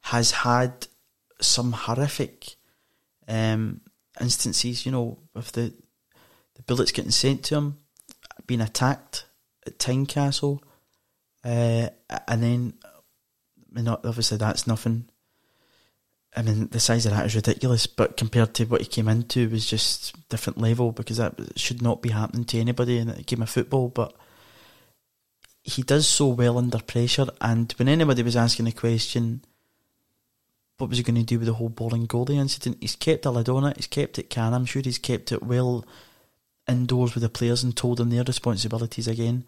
has 0.02 0.30
had 0.30 0.86
some 1.40 1.72
horrific 1.72 2.54
um, 3.26 3.80
instances, 4.20 4.86
you 4.86 4.92
know, 4.92 5.18
with 5.34 5.50
the 5.52 5.74
the 6.54 6.62
bullets 6.62 6.92
getting 6.92 7.10
sent 7.10 7.42
to 7.44 7.56
him, 7.56 7.78
being 8.46 8.60
attacked 8.60 9.26
at 9.66 9.78
Tynecastle, 9.78 10.60
uh, 11.44 11.88
and 12.28 12.42
then, 12.42 12.74
obviously 14.04 14.38
that's 14.38 14.66
nothing. 14.66 15.10
I 16.36 16.42
mean, 16.42 16.68
the 16.68 16.80
size 16.80 17.06
of 17.06 17.12
that 17.12 17.24
is 17.24 17.34
ridiculous, 17.34 17.86
but 17.86 18.18
compared 18.18 18.52
to 18.54 18.64
what 18.66 18.82
he 18.82 18.86
came 18.86 19.08
into, 19.08 19.48
was 19.48 19.64
just 19.64 20.14
different 20.28 20.58
level 20.58 20.92
because 20.92 21.16
that 21.16 21.34
should 21.56 21.80
not 21.80 22.02
be 22.02 22.10
happening 22.10 22.44
to 22.44 22.60
anybody 22.60 22.98
in 22.98 23.08
a 23.08 23.22
game 23.22 23.40
of 23.40 23.48
football. 23.48 23.88
But 23.88 24.14
he 25.62 25.82
does 25.82 26.06
so 26.06 26.28
well 26.28 26.58
under 26.58 26.78
pressure, 26.78 27.28
and 27.40 27.72
when 27.78 27.88
anybody 27.88 28.22
was 28.22 28.36
asking 28.36 28.66
the 28.66 28.72
question, 28.72 29.44
what 30.76 30.90
was 30.90 30.98
he 30.98 31.04
going 31.04 31.16
to 31.16 31.22
do 31.22 31.38
with 31.38 31.46
the 31.46 31.54
whole 31.54 31.70
Bolingoli 31.70 32.36
incident? 32.36 32.76
He's 32.80 32.96
kept 32.96 33.24
a 33.24 33.30
lid 33.30 33.48
on 33.48 33.64
it. 33.64 33.76
He's 33.76 33.86
kept 33.86 34.18
it 34.18 34.28
can. 34.28 34.52
I'm 34.52 34.66
sure 34.66 34.82
he's 34.82 34.98
kept 34.98 35.32
it 35.32 35.42
well 35.42 35.86
indoors 36.68 37.14
with 37.14 37.22
the 37.22 37.30
players 37.30 37.62
and 37.62 37.74
told 37.74 37.96
them 37.96 38.10
their 38.10 38.24
responsibilities 38.24 39.08
again, 39.08 39.46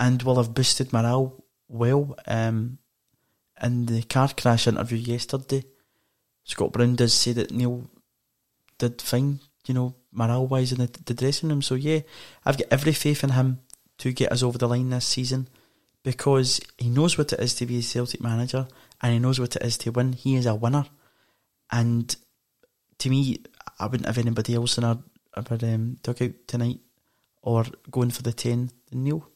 and 0.00 0.22
will 0.22 0.36
have 0.36 0.54
boosted 0.54 0.94
morale 0.94 1.44
well. 1.68 2.16
Um, 2.26 2.78
in 3.62 3.86
the 3.86 4.02
car 4.02 4.30
crash 4.36 4.66
interview 4.66 4.98
yesterday, 4.98 5.62
Scott 6.44 6.72
Brown 6.72 6.96
does 6.96 7.14
say 7.14 7.32
that 7.32 7.50
Neil 7.50 7.88
did 8.78 9.00
fine, 9.00 9.40
you 9.66 9.74
know, 9.74 9.94
morale 10.10 10.46
wise 10.46 10.72
in 10.72 10.78
the, 10.78 10.90
the 11.04 11.14
dressing 11.14 11.48
room. 11.48 11.62
So 11.62 11.74
yeah, 11.74 12.00
I've 12.44 12.58
got 12.58 12.68
every 12.70 12.92
faith 12.92 13.24
in 13.24 13.30
him 13.30 13.60
to 13.98 14.12
get 14.12 14.32
us 14.32 14.42
over 14.42 14.58
the 14.58 14.68
line 14.68 14.90
this 14.90 15.06
season 15.06 15.48
because 16.02 16.60
he 16.78 16.88
knows 16.88 17.16
what 17.16 17.32
it 17.32 17.40
is 17.40 17.54
to 17.54 17.66
be 17.66 17.78
a 17.78 17.82
Celtic 17.82 18.20
manager 18.20 18.66
and 19.00 19.12
he 19.12 19.18
knows 19.18 19.38
what 19.38 19.56
it 19.56 19.62
is 19.62 19.78
to 19.78 19.90
win. 19.90 20.12
He 20.12 20.34
is 20.36 20.46
a 20.46 20.54
winner, 20.54 20.86
and 21.70 22.14
to 22.98 23.10
me, 23.10 23.38
I 23.78 23.86
wouldn't 23.86 24.06
have 24.06 24.18
anybody 24.18 24.54
else 24.54 24.78
in 24.78 24.84
our, 24.84 24.98
our 25.36 25.44
um, 25.62 25.96
dugout 26.02 26.32
tonight 26.46 26.80
or 27.42 27.64
going 27.90 28.10
for 28.10 28.22
the 28.22 28.32
ten 28.32 28.70
than 28.90 29.04
Neil. 29.04 29.28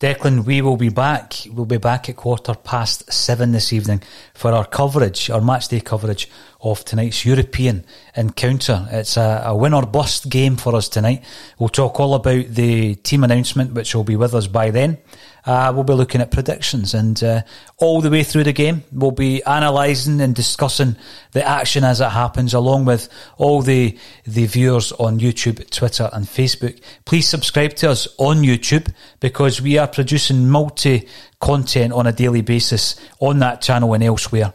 Declan, 0.00 0.44
we 0.44 0.60
will 0.60 0.76
be 0.76 0.88
back. 0.88 1.34
We'll 1.52 1.66
be 1.66 1.78
back 1.78 2.08
at 2.08 2.16
quarter 2.16 2.54
past 2.54 3.12
seven 3.12 3.52
this 3.52 3.72
evening 3.72 4.02
for 4.34 4.50
our 4.50 4.64
coverage, 4.64 5.30
our 5.30 5.40
matchday 5.40 5.84
coverage 5.84 6.28
of 6.64 6.84
tonight's 6.84 7.24
European 7.24 7.84
encounter. 8.16 8.88
It's 8.90 9.16
a, 9.16 9.44
a 9.46 9.56
win 9.56 9.74
or 9.74 9.86
bust 9.86 10.28
game 10.28 10.56
for 10.56 10.74
us 10.74 10.88
tonight. 10.88 11.22
We'll 11.58 11.68
talk 11.68 12.00
all 12.00 12.14
about 12.14 12.46
the 12.48 12.94
team 12.96 13.22
announcement, 13.22 13.74
which 13.74 13.94
will 13.94 14.04
be 14.04 14.16
with 14.16 14.34
us 14.34 14.46
by 14.46 14.70
then. 14.70 14.98
uh, 15.46 15.72
we'll 15.74 15.84
be 15.84 15.92
looking 15.92 16.20
at 16.20 16.30
predictions 16.30 16.94
and 16.94 17.22
uh, 17.22 17.42
all 17.78 18.00
the 18.00 18.10
way 18.10 18.22
through 18.22 18.44
the 18.44 18.52
game, 18.52 18.82
we'll 18.92 19.10
be 19.10 19.42
analysing 19.44 20.20
and 20.20 20.34
discussing 20.34 20.96
the 21.32 21.46
action 21.46 21.84
as 21.84 22.00
it 22.00 22.08
happens, 22.08 22.54
along 22.54 22.84
with 22.86 23.08
all 23.36 23.60
the 23.60 23.96
the 24.24 24.46
viewers 24.46 24.92
on 24.92 25.20
YouTube, 25.20 25.68
Twitter, 25.70 26.08
and 26.12 26.24
Facebook. 26.24 26.80
Please 27.04 27.28
subscribe 27.28 27.74
to 27.74 27.90
us 27.90 28.08
on 28.18 28.38
YouTube 28.38 28.92
because 29.20 29.60
we 29.60 29.76
are 29.76 29.88
producing 29.88 30.48
multi 30.48 31.08
content 31.40 31.92
on 31.92 32.06
a 32.06 32.12
daily 32.12 32.40
basis 32.40 32.98
on 33.20 33.38
that 33.40 33.60
channel 33.60 33.92
and 33.92 34.02
elsewhere. 34.02 34.54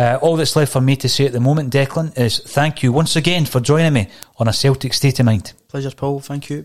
Uh, 0.00 0.18
all 0.22 0.34
that's 0.34 0.56
left 0.56 0.72
for 0.72 0.80
me 0.80 0.96
to 0.96 1.10
say 1.10 1.26
at 1.26 1.32
the 1.32 1.40
moment, 1.40 1.70
Declan, 1.70 2.18
is 2.18 2.38
thank 2.38 2.82
you 2.82 2.90
once 2.90 3.16
again 3.16 3.44
for 3.44 3.60
joining 3.60 3.92
me 3.92 4.08
on 4.38 4.48
a 4.48 4.52
Celtic 4.52 4.94
State 4.94 5.20
of 5.20 5.26
Mind. 5.26 5.52
Pleasure, 5.68 5.90
Paul. 5.90 6.20
Thank 6.20 6.48
you. 6.48 6.64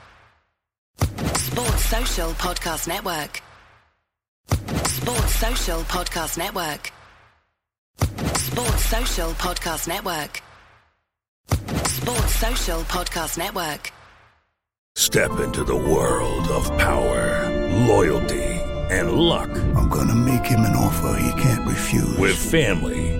Sports 1.01 1.85
Social 1.85 2.31
Podcast 2.31 2.87
Network. 2.87 3.41
Sports 4.87 5.35
Social 5.35 5.81
Podcast 5.81 6.37
Network. 6.37 6.91
Sports 8.37 8.85
Social 8.85 9.31
Podcast 9.31 9.87
Network. 9.87 10.41
Sports 11.87 12.35
Social 12.35 12.81
Podcast 12.81 13.37
Network. 13.37 13.91
Step 14.95 15.39
into 15.39 15.63
the 15.63 15.75
world 15.75 16.47
of 16.49 16.65
power, 16.77 17.49
loyalty, 17.87 18.43
and 18.91 19.13
luck. 19.13 19.49
I'm 19.75 19.89
gonna 19.89 20.15
make 20.15 20.45
him 20.45 20.59
an 20.61 20.75
offer 20.75 21.17
he 21.19 21.41
can't 21.41 21.67
refuse. 21.67 22.17
With 22.17 22.35
family, 22.35 23.19